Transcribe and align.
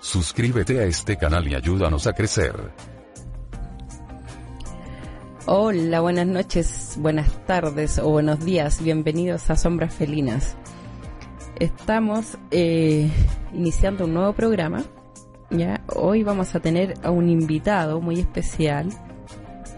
Suscríbete 0.00 0.78
a 0.80 0.84
este 0.84 1.16
canal 1.16 1.48
y 1.48 1.54
ayúdanos 1.54 2.06
a 2.06 2.12
crecer. 2.12 2.54
Hola, 5.46 6.00
buenas 6.00 6.26
noches, 6.26 6.94
buenas 6.98 7.44
tardes 7.46 7.98
o 7.98 8.10
buenos 8.10 8.44
días. 8.44 8.80
Bienvenidos 8.82 9.50
a 9.50 9.56
Sombras 9.56 9.92
Felinas. 9.92 10.56
Estamos 11.58 12.38
eh, 12.52 13.10
iniciando 13.52 14.04
un 14.04 14.14
nuevo 14.14 14.32
programa. 14.34 14.84
Hoy 15.96 16.22
vamos 16.22 16.54
a 16.54 16.60
tener 16.60 16.94
a 17.02 17.10
un 17.10 17.28
invitado 17.28 18.00
muy 18.00 18.20
especial 18.20 18.90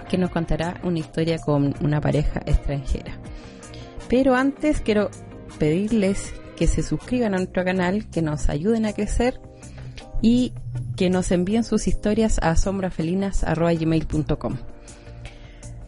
que 0.09 0.19
nos 0.19 0.31
contará 0.31 0.81
una 0.83 0.99
historia 0.99 1.39
con 1.39 1.75
una 1.81 2.01
pareja 2.01 2.41
extranjera. 2.45 3.19
Pero 4.09 4.35
antes 4.35 4.81
quiero 4.83 5.09
pedirles 5.59 6.35
que 6.57 6.67
se 6.67 6.83
suscriban 6.83 7.33
a 7.35 7.39
nuestro 7.39 7.65
canal, 7.65 8.11
que 8.11 8.21
nos 8.21 8.51
ayuden 8.51 8.85
a 8.85 8.93
crecer 8.93 9.41
y 10.23 10.53
que 10.97 11.11
nos 11.11 11.31
envíen 11.31 11.65
sus 11.65 11.89
historias 11.89 12.39
a 12.43 12.57
sombrafelinas.gmail.com. 12.57 14.57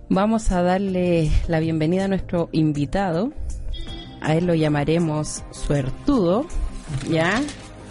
Vamos 0.09 0.53
a 0.53 0.63
darle 0.63 1.31
la 1.49 1.61
bienvenida 1.61 2.05
a 2.05 2.09
nuestro 2.09 2.49
invitado. 2.53 3.33
A 4.21 4.35
él 4.35 4.47
lo 4.47 4.55
llamaremos 4.55 5.43
suertudo, 5.51 6.47
¿ya? 7.11 7.41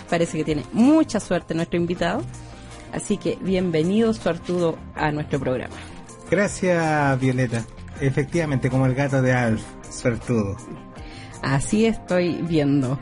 Parece 0.10 0.38
que 0.38 0.44
tiene 0.44 0.64
mucha 0.72 1.20
suerte 1.20 1.54
nuestro 1.54 1.78
invitado. 1.78 2.22
Así 2.94 3.18
que 3.18 3.38
bienvenido 3.42 4.14
suertudo 4.14 4.78
a 4.96 5.12
nuestro 5.12 5.40
programa. 5.40 5.76
Gracias, 6.30 7.20
Violeta. 7.20 7.66
Efectivamente, 8.00 8.70
como 8.70 8.86
el 8.86 8.96
gato 8.96 9.22
de 9.22 9.34
Alf, 9.34 9.64
suertudo. 9.90 10.56
Así 11.42 11.86
estoy 11.86 12.42
viendo. 12.44 13.00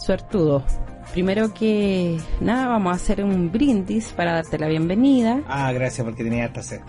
Suertudo, 0.00 0.64
primero 1.12 1.52
que 1.54 2.18
nada 2.40 2.68
vamos 2.68 2.92
a 2.92 2.96
hacer 2.96 3.24
un 3.24 3.50
brindis 3.50 4.12
para 4.12 4.32
darte 4.32 4.58
la 4.58 4.68
bienvenida. 4.68 5.42
Ah, 5.48 5.72
gracias 5.72 6.04
porque 6.04 6.22
tenía 6.24 6.44
harta 6.44 6.62
sed. 6.62 6.80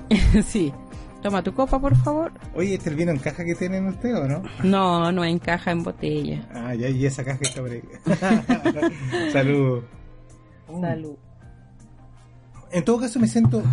sí. 0.46 0.74
Toma 1.22 1.42
tu 1.42 1.54
copa, 1.54 1.80
por 1.80 1.96
favor. 1.98 2.32
Oye, 2.54 2.76
¿este 2.76 2.90
el 2.92 2.96
vino 2.96 3.12
en 3.12 3.18
caja 3.18 3.44
que 3.44 3.56
tienen 3.56 3.88
ustedes 3.88 4.16
o 4.16 4.28
no? 4.28 4.44
No, 4.64 5.12
no 5.12 5.26
en 5.26 5.40
caja, 5.40 5.72
en 5.72 5.84
botella. 5.84 6.48
Ah, 6.54 6.76
ya, 6.76 6.90
y 6.90 7.06
esa 7.06 7.24
caja 7.24 7.40
está 7.42 7.62
por 7.62 7.72
ahí. 7.72 7.82
Salud. 9.34 9.84
Salud. 10.80 11.16
En 12.72 12.84
todo 12.86 13.00
caso 13.00 13.20
me 13.20 13.28
siento... 13.28 13.64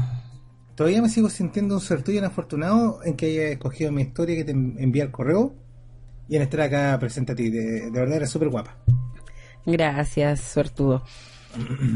Todavía 0.75 1.03
me 1.03 1.09
sigo 1.09 1.29
sintiendo 1.29 1.75
un 1.75 1.81
suertudo 1.81 2.15
y 2.17 2.19
afortunado 2.19 3.01
en 3.05 3.15
que 3.15 3.27
haya 3.27 3.49
escogido 3.49 3.93
mi 3.93 4.03
historia 4.03 4.37
que 4.37 4.45
te 4.45 4.51
envié 4.53 5.03
al 5.03 5.11
correo 5.13 5.55
y 6.29 6.37
en 6.37 6.43
estar 6.43 6.63
acá 6.63 6.97
presente 6.99 7.33
a 7.33 7.35
ti. 7.37 7.51
De, 7.51 7.83
de 7.83 7.91
verdad, 7.91 8.17
eres 8.17 8.31
súper 8.31 8.49
guapa. 8.49 8.79
Gracias, 9.67 10.41
suertudo. 10.41 11.03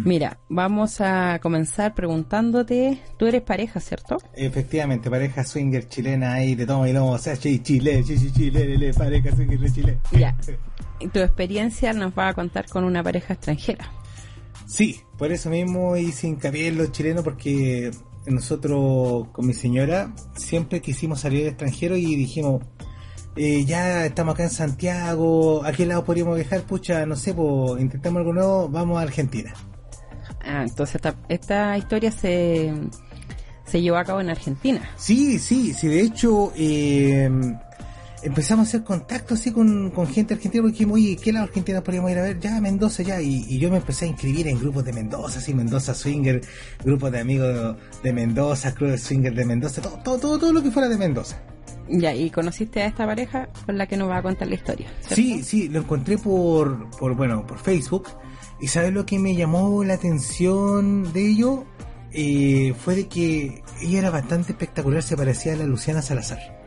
Mira, 0.04 0.38
vamos 0.48 1.00
a 1.00 1.40
comenzar 1.42 1.94
preguntándote, 1.94 3.02
tú 3.16 3.26
eres 3.26 3.42
pareja, 3.42 3.80
¿cierto? 3.80 4.18
Efectivamente, 4.34 5.10
pareja 5.10 5.42
swinger 5.42 5.88
chilena 5.88 6.34
ahí 6.34 6.54
de 6.54 6.64
toma 6.64 6.88
y 6.88 6.92
lomo, 6.92 7.10
o 7.10 7.18
sea, 7.18 7.36
Chile, 7.36 7.60
Chile, 8.04 8.04
Chile, 8.04 8.94
pareja 8.94 9.34
swinger 9.34 9.58
de 9.58 9.72
Chile. 9.72 9.98
Ya. 10.12 10.36
Tu 11.12 11.18
experiencia 11.18 11.92
nos 11.92 12.12
va 12.16 12.28
a 12.28 12.34
contar 12.34 12.66
con 12.68 12.84
una 12.84 13.02
pareja 13.02 13.34
extranjera. 13.34 13.90
Sí, 14.66 15.00
por 15.16 15.32
eso 15.32 15.50
mismo 15.50 15.96
hice 15.96 16.28
hincapié 16.28 16.68
en 16.68 16.78
los 16.78 16.92
chilenos 16.92 17.24
porque 17.24 17.90
nosotros 18.26 19.28
con 19.32 19.46
mi 19.46 19.54
señora 19.54 20.12
siempre 20.36 20.80
quisimos 20.80 21.20
salir 21.20 21.42
al 21.42 21.48
extranjero 21.48 21.96
y 21.96 22.14
dijimos, 22.14 22.62
eh, 23.38 23.64
ya 23.64 24.04
estamos 24.06 24.34
acá 24.34 24.42
en 24.44 24.50
Santiago, 24.50 25.64
¿a 25.64 25.72
qué 25.72 25.86
lado 25.86 26.04
podríamos 26.04 26.36
viajar? 26.36 26.62
Pucha, 26.62 27.06
no 27.06 27.16
sé, 27.16 27.32
pues 27.34 27.80
intentamos 27.80 28.20
algo 28.20 28.32
nuevo, 28.32 28.68
vamos 28.68 28.98
a 28.98 29.02
Argentina. 29.02 29.54
Ah, 30.44 30.64
entonces 30.66 30.96
esta, 30.96 31.14
esta 31.28 31.78
historia 31.78 32.10
se, 32.10 32.72
se 33.64 33.80
llevó 33.80 33.98
a 33.98 34.04
cabo 34.04 34.20
en 34.20 34.30
Argentina. 34.30 34.80
Sí, 34.96 35.38
sí, 35.38 35.72
sí, 35.72 35.88
de 35.88 36.00
hecho 36.00 36.52
eh, 36.56 37.30
empezamos 38.22 38.66
a 38.66 38.68
hacer 38.68 38.84
contacto 38.84 39.34
así 39.34 39.52
con, 39.52 39.92
gente 40.08 40.34
argentina 40.34 40.62
porque 40.62 40.72
dijimos, 40.72 40.94
oye, 40.96 41.16
¿qué 41.16 41.32
lado 41.32 41.44
Argentina 41.44 41.82
podríamos 41.82 42.10
ir 42.10 42.18
a 42.18 42.22
ver? 42.22 42.40
Ya, 42.40 42.60
Mendoza, 42.60 43.02
ya, 43.02 43.20
y, 43.20 43.58
yo 43.58 43.70
me 43.70 43.76
empecé 43.76 44.06
a 44.06 44.08
inscribir 44.08 44.48
en 44.48 44.58
grupos 44.58 44.84
de 44.84 44.92
Mendoza, 44.92 45.38
así, 45.38 45.54
Mendoza 45.54 45.94
Swinger, 45.94 46.40
grupos 46.84 47.12
de 47.12 47.20
amigos 47.20 47.76
de 48.02 48.12
Mendoza, 48.12 48.74
club 48.74 48.96
Swinger 48.98 49.34
de 49.34 49.44
Mendoza, 49.44 49.80
todo, 49.80 49.98
todo, 50.02 50.18
todo, 50.18 50.38
todo 50.38 50.52
lo 50.52 50.62
que 50.62 50.70
fuera 50.70 50.88
de 50.88 50.96
Mendoza. 50.96 51.40
Ya, 51.88 52.14
y 52.14 52.30
conociste 52.30 52.82
a 52.82 52.86
esta 52.86 53.06
pareja 53.06 53.48
con 53.66 53.78
la 53.78 53.86
que 53.86 53.96
nos 53.96 54.08
va 54.08 54.18
a 54.18 54.22
contar 54.22 54.48
la 54.48 54.54
historia. 54.54 54.88
Sí, 55.00 55.42
sí, 55.42 55.68
lo 55.68 55.80
encontré 55.80 56.18
por, 56.18 56.90
por, 56.90 57.14
bueno, 57.14 57.46
por 57.46 57.58
Facebook. 57.58 58.08
¿Y 58.60 58.68
sabes 58.68 58.92
lo 58.92 59.06
que 59.06 59.18
me 59.18 59.34
llamó 59.34 59.84
la 59.84 59.94
atención 59.94 61.12
de 61.12 61.26
ello? 61.30 61.64
Eh, 62.12 62.74
fue 62.78 62.96
de 62.96 63.08
que 63.08 63.62
ella 63.80 63.98
era 63.98 64.10
bastante 64.10 64.52
espectacular, 64.52 65.02
se 65.02 65.16
parecía 65.16 65.52
a 65.52 65.56
la 65.56 65.64
Luciana 65.64 66.02
Salazar. 66.02 66.57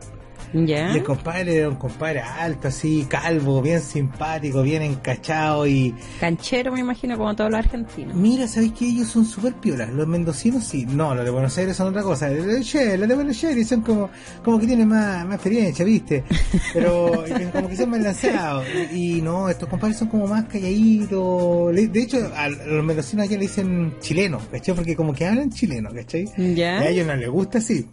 ¿Ya? 0.52 0.92
Y 0.92 0.98
el 0.98 1.04
compadre 1.04 1.56
era 1.56 1.68
un 1.68 1.76
compadre 1.76 2.20
alto, 2.20 2.68
así, 2.68 3.06
calvo, 3.08 3.62
bien 3.62 3.80
simpático, 3.80 4.62
bien 4.62 4.82
encachado 4.82 5.66
y... 5.66 5.94
Canchero, 6.20 6.72
me 6.72 6.80
imagino, 6.80 7.16
como 7.16 7.34
todos 7.34 7.50
los 7.50 7.58
argentinos. 7.58 8.14
Mira, 8.14 8.46
¿sabéis 8.46 8.72
que 8.72 8.86
ellos 8.86 9.08
son 9.08 9.24
súper 9.24 9.54
piolas? 9.54 9.90
Los 9.90 10.06
mendocinos 10.06 10.64
sí. 10.64 10.86
No, 10.86 11.14
los 11.14 11.24
de 11.24 11.30
Buenos 11.30 11.56
Aires 11.58 11.76
son 11.76 11.88
otra 11.88 12.02
cosa. 12.02 12.28
Los 12.28 12.46
de, 12.46 13.14
Buenos 13.14 13.44
Aires 13.44 13.68
son 13.68 13.80
como, 13.82 14.10
como 14.44 14.58
que 14.58 14.66
tienen 14.66 14.88
más, 14.88 15.24
más 15.24 15.34
experiencia, 15.36 15.84
¿viste? 15.84 16.24
Pero 16.72 17.24
como 17.52 17.68
que 17.68 17.76
son 17.76 17.90
más 17.90 18.00
lanzados. 18.00 18.66
Y, 18.92 19.22
no, 19.22 19.48
estos 19.48 19.68
compadres 19.68 19.98
son 19.98 20.08
como 20.08 20.26
más 20.26 20.44
calladitos. 20.44 21.74
De 21.74 22.02
hecho, 22.02 22.30
a 22.36 22.48
los 22.48 22.84
mendocinos 22.84 23.26
allá 23.26 23.36
le 23.36 23.42
dicen 23.42 23.94
chilenos, 24.00 24.42
¿cachai? 24.50 24.74
Porque 24.74 24.96
como 24.96 25.14
que 25.14 25.26
hablan 25.26 25.50
chileno, 25.50 25.90
¿cachai? 25.92 26.28
¿Ya? 26.54 26.80
a 26.80 26.88
ellos 26.88 27.06
no 27.06 27.16
les 27.16 27.28
gusta 27.28 27.58
así. 27.58 27.86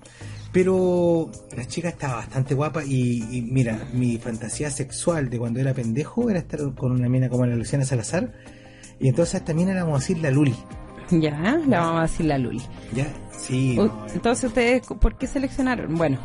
Pero 0.52 1.30
la 1.56 1.66
chica 1.68 1.90
estaba 1.90 2.16
bastante 2.16 2.56
guapa 2.56 2.84
y, 2.84 3.48
mira, 3.52 3.88
mi 3.94 4.18
fantasía 4.18 4.72
sexual 4.72 5.30
de 5.30 5.38
cuando 5.38 5.60
era 5.60 5.74
pendejo 5.74 6.30
era 6.30 6.40
estar 6.40 6.60
con 6.74 6.92
una 6.92 7.08
mina 7.08 7.30
como 7.30 7.46
la 7.46 7.56
Luciana 7.56 7.86
Salazar. 7.86 8.34
Y 9.00 9.10
entonces 9.10 9.42
mina 9.54 9.74
la 9.74 9.84
vamos 9.84 9.98
a 9.98 10.00
decir 10.02 10.18
la 10.20 10.32
Luli. 10.32 10.56
Ya, 11.12 11.60
la 11.68 11.80
vamos 11.82 12.00
a 12.00 12.02
decir 12.04 12.26
la 12.26 12.38
Luli. 12.38 12.62
Ya, 12.94 13.08
sí. 13.38 13.78
entonces 14.14 14.46
ustedes, 14.46 14.86
¿por 14.86 15.18
qué 15.18 15.28
seleccionaron? 15.28 15.96
Bueno, 15.96 16.20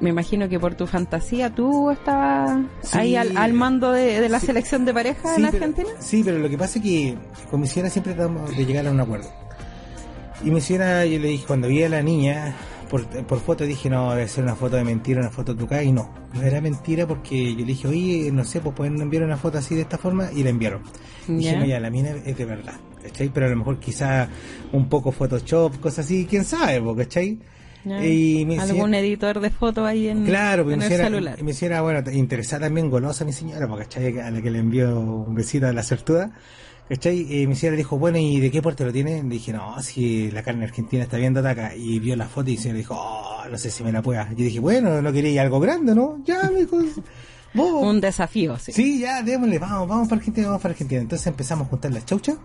me 0.00 0.10
imagino 0.10 0.48
que 0.48 0.58
por 0.58 0.74
tu 0.74 0.86
fantasía 0.86 1.54
tú 1.54 1.90
estabas 1.90 2.64
ahí 2.92 3.16
al, 3.16 3.52
mando 3.52 3.92
de, 3.92 4.28
la 4.28 4.40
selección 4.40 4.84
de 4.84 4.94
pareja 4.94 5.36
en 5.36 5.44
Argentina. 5.46 5.88
sí, 5.98 6.22
pero 6.24 6.38
lo 6.38 6.48
que 6.48 6.56
pasa 6.56 6.78
es 6.78 6.84
que 6.84 7.16
con 7.50 7.60
mi 7.60 7.66
siempre 7.66 8.14
tratamos 8.14 8.56
de 8.56 8.64
llegar 8.64 8.86
a 8.86 8.90
un 8.90 9.00
acuerdo. 9.00 9.28
Y 10.44 10.50
mi 10.50 10.60
señora, 10.60 11.04
yo 11.04 11.18
le 11.18 11.28
dije, 11.28 11.44
cuando 11.46 11.66
vi 11.66 11.82
a 11.82 11.88
la 11.88 12.00
niña, 12.00 12.54
por, 12.88 13.06
por 13.26 13.40
foto 13.40 13.64
dije, 13.64 13.88
no, 13.90 14.10
debe 14.10 14.28
ser 14.28 14.44
una 14.44 14.54
foto 14.54 14.76
de 14.76 14.84
mentira, 14.84 15.20
una 15.20 15.30
foto 15.30 15.54
trucada, 15.56 15.82
y 15.82 15.92
no, 15.92 16.12
no 16.34 16.42
era 16.42 16.60
mentira 16.60 17.06
porque 17.06 17.52
yo 17.52 17.60
le 17.60 17.66
dije, 17.66 17.88
oye, 17.88 18.30
no 18.32 18.44
sé, 18.44 18.60
pues 18.60 18.74
pueden 18.74 19.00
enviar 19.00 19.22
una 19.22 19.36
foto 19.36 19.58
así 19.58 19.74
de 19.74 19.82
esta 19.82 19.98
forma, 19.98 20.30
y 20.32 20.42
la 20.42 20.50
enviaron. 20.50 20.82
Dije, 21.26 21.56
no, 21.56 21.64
ya, 21.64 21.78
la 21.80 21.90
mina 21.90 22.10
es 22.24 22.36
de 22.36 22.44
verdad, 22.44 22.74
¿cachai? 23.02 23.28
Pero 23.28 23.46
a 23.46 23.48
lo 23.50 23.56
mejor 23.56 23.78
quizá 23.78 24.28
un 24.72 24.88
poco 24.88 25.12
Photoshop, 25.12 25.78
cosas 25.80 26.06
así, 26.06 26.26
quién 26.28 26.44
sabe, 26.44 26.82
¿cachai? 26.96 27.38
Y 27.84 28.58
Algún 28.58 28.94
editor 28.94 29.40
de 29.40 29.50
fotos 29.50 29.86
ahí 29.86 30.08
en, 30.08 30.24
claro, 30.24 30.70
en 30.70 30.82
el 30.82 30.90
celular. 30.90 31.42
Me 31.42 31.52
hiciera, 31.52 31.80
bueno, 31.80 32.02
interesada 32.10 32.66
también, 32.66 32.90
golosa 32.90 33.24
mi 33.24 33.32
señora, 33.32 33.68
¿cachai? 33.68 34.18
A 34.18 34.30
la 34.30 34.42
que 34.42 34.50
le 34.50 34.58
envió 34.58 34.98
un 34.98 35.34
besito 35.34 35.66
a 35.66 35.72
la 35.72 35.82
certuda. 35.82 36.32
¿Cachai? 36.88 37.42
Y 37.42 37.46
mi 37.46 37.54
señora 37.54 37.76
dijo, 37.76 37.98
bueno, 37.98 38.16
¿y 38.16 38.40
de 38.40 38.50
qué 38.50 38.62
puerto 38.62 38.84
lo 38.84 38.92
tiene? 38.92 39.22
Le 39.22 39.28
dije, 39.28 39.52
no, 39.52 39.80
si 39.82 40.30
la 40.30 40.42
carne 40.42 40.64
argentina 40.64 41.02
está 41.02 41.18
bien 41.18 41.36
acá. 41.36 41.74
Y 41.76 41.98
vio 41.98 42.16
la 42.16 42.26
foto 42.26 42.48
y 42.48 42.54
mi 42.54 42.58
señora 42.58 42.78
dijo, 42.78 42.94
oh, 42.98 43.44
no 43.50 43.58
sé 43.58 43.70
si 43.70 43.84
me 43.84 43.92
la 43.92 44.00
pueda. 44.00 44.28
Yo 44.30 44.36
dije, 44.36 44.58
bueno, 44.58 45.02
no 45.02 45.12
quería 45.12 45.30
ir 45.30 45.40
algo 45.40 45.60
grande, 45.60 45.94
¿no? 45.94 46.22
Ya, 46.24 46.50
me 46.50 46.60
dijo, 46.60 46.78
vos. 47.52 47.84
Un 47.84 48.00
desafío, 48.00 48.58
sí. 48.58 48.72
Sí, 48.72 49.00
ya, 49.00 49.22
démosle, 49.22 49.58
vamos, 49.58 49.86
vamos 49.86 50.08
para 50.08 50.18
Argentina, 50.18 50.46
vamos 50.46 50.62
para 50.62 50.72
Argentina. 50.72 51.02
Entonces 51.02 51.26
empezamos 51.26 51.66
a 51.66 51.70
juntar 51.70 51.92
las 51.92 52.06
chauchas. 52.06 52.36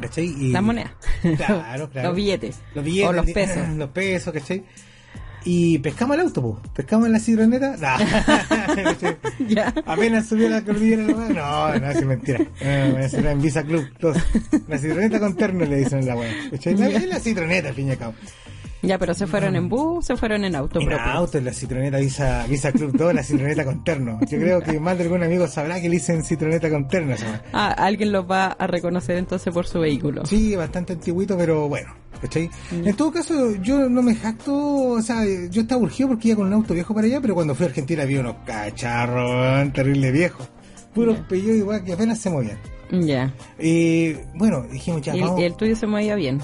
¿Cachai? 0.00 0.26
Y, 0.26 0.52
La 0.52 0.62
moneda. 0.62 0.94
Claro, 1.36 1.90
claro. 1.90 2.08
Los 2.08 2.16
billetes. 2.16 2.58
Los 2.74 2.84
billetes. 2.84 3.10
O 3.10 3.12
los 3.12 3.30
pesos. 3.30 3.68
Los 3.76 3.90
pesos, 3.90 4.32
¿cachai? 4.32 4.64
Y 5.48 5.78
pescamos 5.78 6.16
el 6.16 6.22
auto, 6.24 6.42
pues. 6.42 6.72
Pescamos 6.74 7.06
en 7.06 7.12
la 7.12 7.20
citroneta. 7.20 7.76
Nah. 7.76 7.98
Ya. 9.48 9.72
Apenas 9.86 10.26
subió 10.26 10.48
la 10.48 10.62
cordillera, 10.62 11.04
no, 11.04 11.28
no, 11.78 11.90
es 11.90 12.04
mentira. 12.04 12.38
No, 12.60 13.28
en 13.30 13.40
Visa 13.42 13.62
Club. 13.62 13.86
Dos. 14.00 14.16
La 14.68 14.76
citroneta 14.78 15.20
con 15.20 15.36
terno 15.36 15.64
le 15.64 15.76
dicen 15.76 16.00
en 16.00 16.06
la. 16.06 16.16
¿Cachai? 16.50 16.76
La- 16.76 16.88
Es 16.88 17.06
la 17.06 17.20
citroneta, 17.20 17.68
al 17.68 17.74
fin 17.74 17.88
y 17.88 17.90
al 17.92 17.98
cabo. 17.98 18.14
Ya, 18.86 18.98
pero 18.98 19.14
se 19.14 19.26
fueron 19.26 19.56
en 19.56 19.68
bus, 19.68 20.06
se 20.06 20.16
fueron 20.16 20.44
en 20.44 20.54
auto 20.56 20.80
En 20.80 20.86
propio. 20.86 21.04
auto, 21.06 21.38
en 21.38 21.44
la 21.44 21.52
citroneta 21.52 21.98
Visa, 21.98 22.46
Visa 22.48 22.72
Club 22.72 22.92
2, 22.96 23.14
la 23.14 23.22
citroneta 23.22 23.64
con 23.64 23.82
terno. 23.84 24.18
Yo 24.28 24.38
creo 24.38 24.60
que 24.62 24.78
más 24.80 24.96
de 24.96 25.04
algún 25.04 25.22
amigo 25.22 25.46
sabrá 25.48 25.80
que 25.80 25.88
le 25.88 25.96
dicen 25.96 26.22
citroneta 26.24 26.70
con 26.70 26.88
terno. 26.88 27.14
Ah, 27.52 27.72
alguien 27.72 28.12
los 28.12 28.30
va 28.30 28.46
a 28.46 28.66
reconocer 28.66 29.16
entonces 29.16 29.52
por 29.52 29.66
su 29.66 29.80
vehículo. 29.80 30.24
Sí, 30.26 30.54
bastante 30.56 30.92
antiguito, 30.94 31.36
pero 31.36 31.68
bueno, 31.68 31.92
¿cachai? 32.20 32.48
En 32.72 32.94
todo 32.96 33.10
caso, 33.12 33.54
yo 33.62 33.88
no 33.88 34.02
me 34.02 34.14
jacto, 34.14 34.54
o 34.92 35.02
sea, 35.02 35.24
yo 35.50 35.62
estaba 35.62 35.80
urgido 35.82 36.08
porque 36.10 36.28
iba 36.28 36.36
con 36.36 36.46
un 36.46 36.52
auto 36.52 36.72
viejo 36.74 36.94
para 36.94 37.06
allá, 37.06 37.20
pero 37.20 37.34
cuando 37.34 37.54
fui 37.54 37.64
a 37.66 37.68
Argentina 37.68 38.04
vi 38.04 38.16
unos 38.16 38.36
cacharros, 38.46 39.72
terrible 39.72 40.10
viejos. 40.12 40.48
Puros 40.94 41.16
Ya. 41.18 41.28
pellos 41.28 41.56
igual 41.56 41.84
que 41.84 41.92
apenas 41.92 42.18
se 42.18 42.30
movían. 42.30 42.58
Ya. 42.90 43.34
Y 43.58 44.14
bueno, 44.34 44.62
dijimos 44.70 45.02
ya, 45.02 45.14
Y, 45.16 45.20
vamos. 45.20 45.40
y 45.40 45.44
el 45.44 45.56
tuyo 45.56 45.74
se 45.76 45.86
movía 45.86 46.14
bien. 46.14 46.40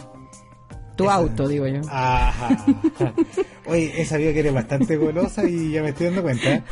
Tu 1.02 1.08
Esa- 1.08 1.14
auto, 1.14 1.48
digo 1.48 1.66
yo. 1.66 1.80
Ajá. 1.88 2.64
Oye, 3.66 3.92
he 4.00 4.04
sabido 4.04 4.32
que 4.32 4.40
eres 4.40 4.52
bastante 4.54 4.96
golosa 4.96 5.44
y 5.48 5.70
ya 5.72 5.82
me 5.82 5.90
estoy 5.90 6.06
dando 6.06 6.22
cuenta. 6.22 6.52
¿eh? 6.54 6.62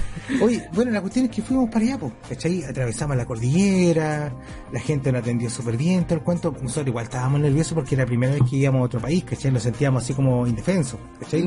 Oye, 0.43 0.69
bueno, 0.73 0.91
la 0.91 1.01
cuestión 1.01 1.27
es 1.27 1.31
que 1.31 1.41
fuimos 1.43 1.71
para 1.71 1.85
allá, 1.85 1.99
po, 1.99 2.13
¿cachai? 2.29 2.65
Atravesamos 2.65 3.17
la 3.17 3.25
cordillera, 3.27 4.33
la 4.73 4.81
gente 4.81 5.13
nos 5.13 5.23
atendió 5.23 5.49
súper 5.51 5.77
bien, 5.77 6.05
todo 6.05 6.17
el 6.19 6.25
cuento. 6.25 6.53
Nosotros 6.61 6.89
igual 6.89 7.05
estábamos 7.05 7.41
nerviosos 7.41 7.75
porque 7.75 7.95
era 7.95 8.05
la 8.05 8.09
primera 8.09 8.33
vez 8.35 8.43
que 8.49 8.57
íbamos 8.57 8.81
a 8.81 8.85
otro 8.85 9.01
país, 9.01 9.23
¿cachai? 9.25 9.53
Nos 9.53 9.63
sentíamos 9.63 10.03
así 10.03 10.15
como 10.15 10.47
indefensos, 10.47 10.99
¿cachai? 11.21 11.43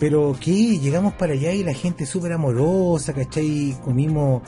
Pero 0.00 0.34
que 0.40 0.78
llegamos 0.78 1.14
para 1.14 1.34
allá 1.34 1.52
y 1.52 1.62
la 1.62 1.74
gente 1.74 2.04
súper 2.06 2.32
amorosa, 2.32 3.12
¿cachai? 3.12 3.76
Comimos, 3.84 4.42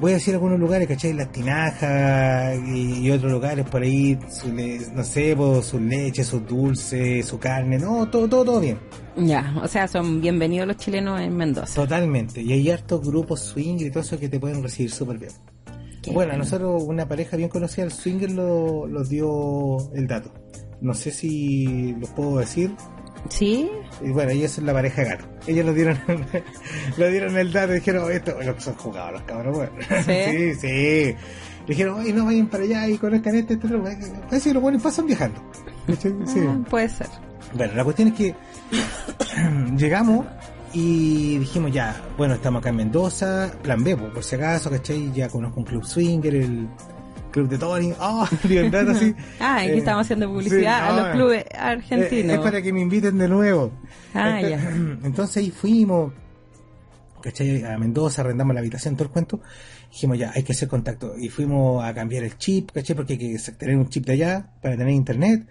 voy 0.00 0.12
a 0.12 0.14
decir 0.14 0.34
algunos 0.34 0.58
lugares, 0.58 0.86
¿cachai? 0.88 1.12
Las 1.12 1.30
tinajas 1.32 2.58
y, 2.66 3.00
y 3.06 3.10
otros 3.10 3.32
lugares 3.32 3.66
por 3.68 3.82
ahí, 3.82 4.18
su 4.30 4.52
le- 4.52 4.80
no 4.94 5.02
sé, 5.04 5.36
sus 5.62 5.80
leches, 5.80 6.26
sus 6.26 6.46
dulces, 6.46 7.26
su 7.26 7.38
carne, 7.38 7.78
no, 7.78 8.08
todo, 8.08 8.28
todo, 8.28 8.44
todo 8.44 8.60
bien. 8.60 8.78
Ya. 9.16 9.54
O 9.62 9.66
sea, 9.68 9.88
son 9.88 10.20
bienvenidos 10.20 10.66
los 10.68 10.76
chilenos 10.76 11.20
en 11.20 11.36
Mendoza. 11.36 11.74
Totalmente. 11.74 12.40
Y 12.40 12.52
hay 12.52 12.70
hartos 12.70 13.00
grupos 13.06 13.40
swinger 13.40 13.86
y 13.88 13.90
todo 13.90 14.02
eso 14.02 14.18
que 14.18 14.28
te 14.28 14.38
pueden 14.38 14.62
recibir 14.62 14.90
súper 14.92 15.18
bien. 15.18 15.32
Qué 16.02 16.12
bueno, 16.12 16.32
a 16.32 16.34
bueno. 16.36 16.44
nosotros 16.44 16.82
una 16.84 17.08
pareja 17.08 17.36
bien 17.36 17.48
conocida, 17.48 17.84
el 17.84 17.92
swinger, 17.92 18.30
lo, 18.30 18.86
lo 18.86 19.02
dio 19.04 19.92
el 19.94 20.06
dato. 20.06 20.32
No 20.80 20.94
sé 20.94 21.10
si 21.10 21.92
lo 21.98 22.06
puedo 22.14 22.38
decir. 22.38 22.72
¿Sí? 23.28 23.70
Y 24.00 24.10
bueno, 24.10 24.30
ellos 24.30 24.52
son 24.52 24.66
la 24.66 24.72
pareja 24.72 25.02
de 25.02 25.08
gato. 25.08 25.24
Ellos 25.46 25.66
lo 25.66 25.74
dieron, 25.74 25.98
lo 26.96 27.08
dieron 27.08 27.36
el 27.36 27.52
dato 27.52 27.72
y 27.72 27.76
dijeron, 27.76 28.10
esto, 28.12 28.36
lo 28.42 28.54
que 28.54 28.60
son 28.60 28.74
jugados 28.74 29.12
los 29.12 29.22
cabros, 29.22 29.56
bueno. 29.56 29.72
¿Sí? 30.04 30.24
sí, 30.30 30.54
sí. 30.54 31.16
Dijeron, 31.66 32.00
oye, 32.00 32.12
no 32.12 32.24
vayan 32.24 32.46
para 32.46 32.64
allá 32.64 32.88
y 32.88 32.96
conozcan 32.96 33.34
este, 33.34 33.54
este, 33.54 33.66
otro. 33.66 33.82
Parece 33.82 34.48
que 34.48 34.54
los 34.54 34.62
buenos 34.62 34.82
pasan 34.82 35.06
viajando. 35.06 35.42
Ah, 35.88 36.58
puede 36.68 36.88
ser. 36.88 37.08
Bueno, 37.54 37.74
la 37.74 37.84
cuestión 37.84 38.08
es 38.08 38.14
que 38.14 38.34
llegamos 39.76 40.26
y 40.72 41.38
dijimos 41.38 41.72
ya, 41.72 42.00
bueno, 42.16 42.34
estamos 42.34 42.60
acá 42.60 42.70
en 42.70 42.76
Mendoza, 42.76 43.52
plan 43.62 43.82
B, 43.84 43.96
po, 43.96 44.08
por 44.08 44.22
si 44.24 44.36
acaso, 44.36 44.70
¿cachai? 44.70 45.12
Ya 45.12 45.28
conozco 45.28 45.60
un 45.60 45.66
club 45.66 45.84
swinger, 45.84 46.34
el 46.34 46.68
club 47.38 47.48
de 47.50 47.58
Tony, 47.58 47.92
oh, 48.00 48.22
así. 48.22 49.14
Ah, 49.40 49.56
aquí 49.58 49.70
Eh, 49.70 49.78
estamos 49.78 50.02
haciendo 50.06 50.28
publicidad 50.28 50.60
sí, 50.60 50.66
a 50.88 50.92
los 50.96 51.08
clubes 51.14 51.44
eh, 51.44 51.56
argentinos. 51.58 52.36
Es 52.36 52.40
para 52.40 52.60
que 52.62 52.72
me 52.72 52.80
inviten 52.80 53.18
de 53.18 53.28
nuevo. 53.28 53.72
Ah, 54.14 54.40
Ento- 54.40 54.48
ya. 54.50 54.70
Entonces 55.04 55.36
ahí 55.38 55.50
fuimos, 55.50 56.12
¿cachai? 57.22 57.64
A 57.64 57.78
Mendoza, 57.78 58.22
arrendamos 58.22 58.54
la 58.54 58.60
habitación, 58.60 58.94
todo 58.96 59.04
el 59.04 59.10
cuento. 59.10 59.40
Dijimos 59.90 60.18
ya, 60.18 60.32
hay 60.34 60.42
que 60.42 60.52
hacer 60.52 60.68
contacto. 60.68 61.16
Y 61.18 61.28
fuimos 61.28 61.82
a 61.84 61.94
cambiar 61.94 62.24
el 62.24 62.36
chip, 62.38 62.70
¿cachai? 62.72 62.94
Porque 62.94 63.14
hay 63.14 63.18
que 63.18 63.38
tener 63.52 63.76
un 63.76 63.88
chip 63.88 64.04
de 64.06 64.12
allá 64.12 64.50
para 64.62 64.76
tener 64.76 64.92
internet. 64.92 65.46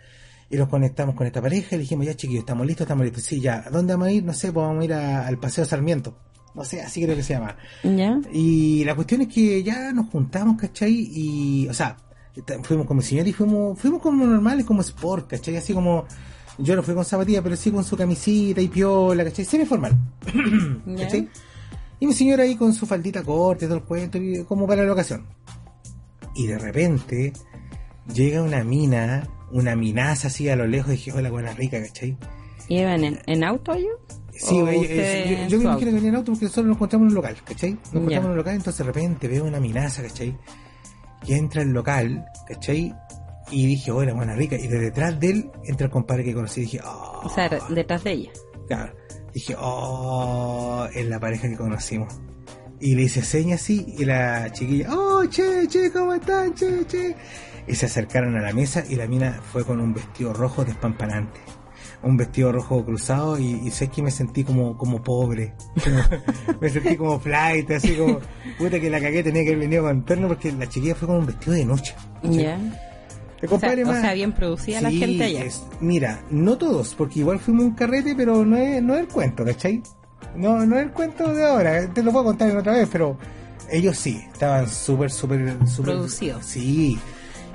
Y 0.49 0.55
nos 0.57 0.69
conectamos 0.69 1.15
con 1.15 1.27
esta 1.27 1.41
pareja 1.41 1.69
y 1.71 1.77
le 1.77 1.81
dijimos, 1.81 2.05
ya 2.05 2.13
chiquillos, 2.15 2.41
estamos 2.41 2.65
listos, 2.65 2.85
estamos 2.85 3.03
listos. 3.05 3.23
Sí, 3.23 3.41
ya, 3.41 3.63
¿a 3.65 3.69
dónde 3.69 3.93
vamos 3.93 4.07
a 4.07 4.11
ir? 4.11 4.23
No 4.23 4.33
sé, 4.33 4.51
pues 4.53 4.65
vamos 4.65 4.81
a 4.81 4.85
ir 4.85 4.93
a- 4.93 5.27
al 5.27 5.37
Paseo 5.39 5.65
Sarmiento. 5.65 6.17
No 6.57 6.63
sé, 6.63 6.81
así 6.81 7.04
creo 7.04 7.15
que 7.15 7.21
se 7.21 7.36
llama. 7.36 7.56
¿Ya? 7.83 8.19
Y 8.33 8.83
la 8.83 8.95
cuestión 8.95 9.21
es 9.21 9.27
que 9.27 9.62
ya 9.62 9.94
nos 9.94 10.07
juntamos, 10.07 10.59
¿cachai? 10.59 10.92
Y, 10.92 11.68
o 11.68 11.74
sea, 11.74 11.95
fuimos 12.63 12.88
con 12.88 12.98
mi 12.98 13.04
señor 13.04 13.27
y 13.27 13.33
fuimos, 13.33 13.77
fuimos 13.77 14.01
como 14.01 14.25
normales, 14.25 14.65
como 14.65 14.81
sport, 14.81 15.30
¿cachai? 15.30 15.56
Así 15.56 15.71
como, 15.71 16.06
yo 16.57 16.75
no 16.75 16.81
fui 16.81 16.95
con 16.95 17.06
zapatillas, 17.06 17.44
pero 17.44 17.56
sí 17.56 17.69
con 17.69 17.83
su 17.83 17.95
camisita 17.95 18.59
y 18.59 18.69
piola, 18.69 19.24
¿cachai? 19.24 19.45
Semi-formal, 19.45 19.95
¿Ya? 20.88 21.04
¿cachai? 21.04 21.30
Y 22.00 22.07
mi 22.07 22.13
señor 22.13 22.42
ahí 22.42 22.56
con 22.56 22.74
su 22.74 22.88
faldita 22.88 23.21
corta 23.21 23.65
y 23.65 23.68
todo 23.68 23.77
el 23.77 23.83
cuento, 23.83 24.18
como 24.48 24.65
para 24.65 24.83
la 24.83 24.94
ocasión. 24.94 25.27
Y 26.33 26.48
de 26.48 26.57
repente, 26.57 27.33
llega 28.12 28.42
una 28.42 28.63
mina, 28.63 29.27
una 29.51 29.75
minaza 29.75 30.30
así 30.30 30.50
a 30.50 30.56
lo 30.56 30.65
lejos, 30.65 30.89
y 30.89 30.94
dije, 30.94 31.13
hola, 31.13 31.30
buena 31.30 31.54
rica, 31.54 31.80
¿cachai? 31.80 32.18
¿Iban 32.68 33.04
en, 33.04 33.19
en 33.27 33.44
auto 33.44 33.75
ellos? 33.75 33.94
Sí, 34.39 34.59
¿O 34.61 34.67
ella- 34.67 34.81
usted 34.81 34.97
eh, 34.99 35.45
yo, 35.49 35.57
me 35.57 35.63
imagino 35.65 35.89
que 35.89 35.95
venía 35.95 36.09
en 36.09 36.15
auto 36.15 36.31
porque 36.31 36.45
nosotros 36.45 36.65
nos 36.67 36.75
encontramos 36.77 37.05
en 37.05 37.09
un 37.09 37.15
local, 37.15 37.35
¿cachai? 37.43 37.71
Nos 37.71 37.93
encontramos 37.93 38.25
en 38.25 38.31
un 38.31 38.37
local, 38.37 38.55
entonces 38.55 38.77
de 38.79 38.83
repente 38.91 39.27
veo 39.27 39.45
una 39.45 39.59
minaza, 39.59 40.01
¿cachai? 40.03 40.37
Que 41.25 41.35
entra 41.35 41.61
al 41.61 41.69
local, 41.69 42.25
¿cachai? 42.47 42.93
Y 43.51 43.65
dije, 43.65 43.91
hola, 43.91 44.13
buena 44.13 44.35
rica. 44.35 44.55
Y 44.57 44.67
de 44.67 44.77
detrás 44.79 45.19
de 45.19 45.29
él 45.29 45.51
entra 45.65 45.85
el 45.85 45.91
compadre 45.91 46.23
que 46.23 46.33
conocí. 46.33 46.61
Y 46.61 46.63
dije, 46.65 46.79
oh, 46.85 47.21
O 47.23 47.29
sea, 47.29 47.49
detrás 47.69 48.03
de 48.03 48.11
ella. 48.11 48.31
claro. 48.67 48.93
Dije, 49.33 49.55
oh, 49.59 50.87
es 50.93 51.05
la 51.07 51.19
pareja 51.19 51.47
que 51.47 51.55
conocimos. 51.57 52.13
Y 52.79 52.95
le 52.95 53.03
hice 53.03 53.21
señas 53.23 53.61
así, 53.61 53.94
y 53.97 54.06
la 54.06 54.51
chiquilla, 54.51 54.89
oh, 54.95 55.25
che, 55.25 55.67
che, 55.67 55.91
¿cómo 55.91 56.13
están, 56.13 56.53
che, 56.53 56.85
che? 56.87 57.15
Y 57.67 57.75
se 57.75 57.85
acercaron 57.87 58.35
a 58.37 58.41
la 58.41 58.53
mesa 58.53 58.83
y 58.87 58.95
la 58.95 59.07
mina 59.07 59.41
fue 59.51 59.63
con 59.65 59.79
un 59.79 59.94
vestido 59.94 60.33
rojo 60.33 60.63
despampanante. 60.65 61.39
Un 62.04 62.16
vestido 62.16 62.51
rojo 62.51 62.85
cruzado 62.85 63.39
y, 63.39 63.45
y 63.66 63.71
sé 63.71 63.87
que 63.87 64.01
me 64.04 64.11
sentí 64.11 64.44
como, 64.44 64.77
como 64.77 65.01
pobre. 65.01 65.54
me 66.61 66.69
sentí 66.69 66.95
como 66.95 67.19
flight, 67.19 67.71
así 67.71 67.95
como, 67.95 68.19
puta 68.57 68.80
que 68.80 68.89
la 68.89 68.99
cagué, 69.01 69.23
tenía 69.23 69.44
que 69.44 69.49
haber 69.49 69.61
venido 69.61 69.83
con 69.83 70.06
terno 70.06 70.27
porque 70.27 70.51
la 70.51 70.69
chiquilla 70.69 70.95
fue 70.95 71.07
con 71.07 71.18
un 71.18 71.25
vestido 71.25 71.54
de 71.54 71.66
noche. 71.66 71.95
¿Ya? 72.23 72.59
O 73.49 73.59
sea, 73.59 73.69
o 74.11 74.16
bien 74.16 74.31
producida 74.33 74.81
la 74.81 74.89
gente 74.89 75.23
allá. 75.23 75.44
es- 75.44 75.63
mira, 75.80 76.21
no 76.31 76.57
todos, 76.57 76.95
porque 76.95 77.19
igual 77.19 77.39
fuimos 77.39 77.66
un 77.66 77.75
carrete, 77.75 78.16
pero 78.16 78.44
no 78.44 78.57
es, 78.57 78.81
no 78.81 78.95
es 78.95 79.01
el 79.01 79.07
cuento, 79.07 79.45
¿cachai? 79.45 79.81
No, 80.35 80.66
no 80.66 80.75
es 80.77 80.83
el 80.85 80.92
cuento 80.92 81.33
de 81.33 81.45
ahora, 81.45 81.87
te 81.94 82.01
lo 82.01 82.11
puedo 82.11 82.25
contar 82.25 82.49
en 82.49 82.57
otra 82.57 82.73
vez, 82.73 82.89
pero 82.92 83.18
ellos 83.71 83.97
sí, 83.97 84.19
estaban 84.31 84.68
súper, 84.68 85.11
súper, 85.11 85.56
súper... 85.68 85.94
Producidos. 85.94 86.45
Sí, 86.45 86.97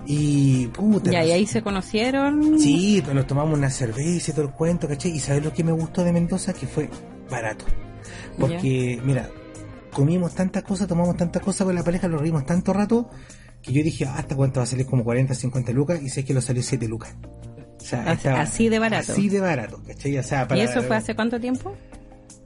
y 0.07 0.67
puta... 0.69 1.13
Y 1.13 1.31
ahí 1.31 1.47
se 1.47 1.63
conocieron. 1.63 2.59
Sí, 2.59 3.03
nos 3.15 3.27
tomamos 3.27 3.57
una 3.59 3.71
cerveza 3.71 4.31
y 4.31 4.35
todo 4.35 4.47
el 4.47 4.51
cuento, 4.53 4.89
¿cachai? 4.89 5.13
Y 5.13 5.21
¿sabes 5.21 5.45
lo 5.45 5.53
que 5.53 5.63
me 5.65 5.73
gustó 5.73 6.03
de 6.05 6.13
Mendoza? 6.13 6.53
Que 6.53 6.67
fue 6.67 6.89
barato. 7.31 7.65
Porque, 8.39 9.01
mira, 9.05 9.31
comimos 9.93 10.35
tantas 10.35 10.63
cosas, 10.63 10.89
tomamos 10.89 11.17
tantas 11.17 11.43
cosas 11.43 11.65
con 11.67 11.75
la 11.75 11.83
pareja, 11.85 12.09
lo 12.09 12.19
reímos 12.19 12.45
tanto 12.47 12.73
rato, 12.73 13.11
que 13.63 13.73
yo 13.73 13.83
dije, 13.83 14.05
"Ah, 14.07 14.17
¿hasta 14.19 14.35
cuánto 14.35 14.61
va 14.61 14.65
a 14.65 14.67
salir? 14.67 14.87
Como 14.87 15.05
40, 15.05 15.35
50 15.35 15.73
lucas, 15.73 16.03
y 16.03 16.09
sé 16.09 16.25
que 16.25 16.35
lo 16.35 16.41
salió 16.41 16.63
7 16.63 16.89
lucas. 16.89 17.15
O 17.81 17.85
sea, 17.85 18.03
Así- 18.03 18.13
estaba- 18.13 18.41
así 18.41 18.69
de 18.69 18.79
barato. 18.79 19.13
Así 19.13 19.29
de 19.29 19.41
barato, 19.41 19.81
¿cachai? 19.87 20.19
O 20.19 20.23
sea, 20.23 20.49
para, 20.49 20.61
¿Y 20.61 20.65
eso 20.65 20.83
fue 20.83 20.97
hace 20.97 21.15
cuánto 21.15 21.39
tiempo? 21.41 21.75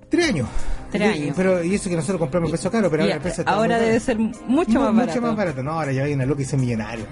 Tres 0.08 0.28
años. 0.28 0.48
Años. 0.94 1.34
Pero, 1.36 1.62
y 1.64 1.74
eso 1.74 1.88
que 1.90 1.96
nosotros 1.96 2.18
compramos 2.18 2.50
peso 2.50 2.70
caro, 2.70 2.90
pero 2.90 3.02
Y 3.02 3.06
ahora 3.06 3.16
el 3.16 3.20
peso 3.22 3.42
está 3.42 3.52
ahora 3.52 3.78
debe 3.78 4.00
ser 4.00 4.18
mucho 4.18 4.72
Mu- 4.72 4.80
más 4.80 4.94
barato. 4.94 5.06
Mucho 5.06 5.20
más 5.22 5.36
barato. 5.36 5.62
No, 5.62 5.72
ahora 5.72 5.92
ya 5.92 6.04
hay 6.04 6.12
una 6.14 6.26
loca 6.26 6.42
y 6.42 6.44
soy 6.44 6.58
millonario. 6.60 7.04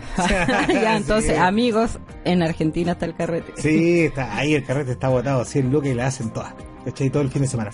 ya, 0.72 0.96
entonces, 0.96 1.32
Sí. 1.32 1.36
amigos, 1.36 1.98
en 2.24 2.42
Argentina 2.42 2.92
está 2.92 3.06
el 3.06 3.14
carrete. 3.14 3.52
Sí, 3.56 4.00
está 4.04 4.36
ahí 4.36 4.54
el 4.54 4.64
carrete 4.64 4.92
está 4.92 5.08
botado, 5.08 5.44
100 5.44 5.70
lucas 5.70 5.90
y 5.90 5.94
la 5.94 6.06
hacen 6.06 6.30
todas. 6.30 6.54
¿Cachai? 6.84 7.10
Todo 7.10 7.22
el 7.22 7.30
fin 7.30 7.42
de 7.42 7.48
semana. 7.48 7.70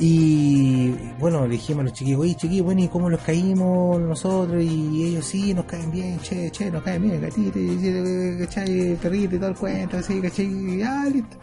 Y 0.00 0.90
bueno, 1.18 1.44
le 1.46 1.54
dijimos 1.54 1.80
a 1.80 1.84
los 1.84 1.92
chiquillos, 1.92 2.20
oye 2.20 2.34
chiquillos, 2.36 2.64
bueno, 2.64 2.82
¿y 2.82 2.88
cómo 2.88 3.10
los 3.10 3.20
caímos 3.20 4.00
nosotros? 4.00 4.62
Y 4.62 5.04
ellos 5.06 5.24
sí, 5.26 5.52
nos 5.54 5.64
caen 5.64 5.90
bien, 5.90 6.20
che, 6.20 6.50
che, 6.52 6.70
nos 6.70 6.84
caen 6.84 7.02
bien, 7.02 7.20
gatito, 7.20 7.58
¿cachai? 8.38 8.94
Perrito 9.02 9.34
y 9.34 9.38
todo 9.38 9.48
el 9.50 9.56
cuento, 9.56 9.98
así, 9.98 10.20
¿cachai? 10.20 10.46
Listo. 10.46 11.36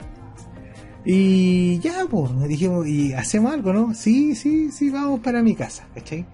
Y 1.05 1.77
ya, 1.79 2.05
pues, 2.09 2.31
dijimos, 2.47 2.88
¿y 2.88 3.13
hacemos 3.13 3.53
algo, 3.53 3.71
no? 3.71 3.93
Sí, 3.93 4.35
sí, 4.35 4.71
sí, 4.71 4.89
vamos 4.89 5.19
para 5.19 5.43
mi 5.43 5.53
casa, 5.55 5.88
¿cachai? 5.93 6.25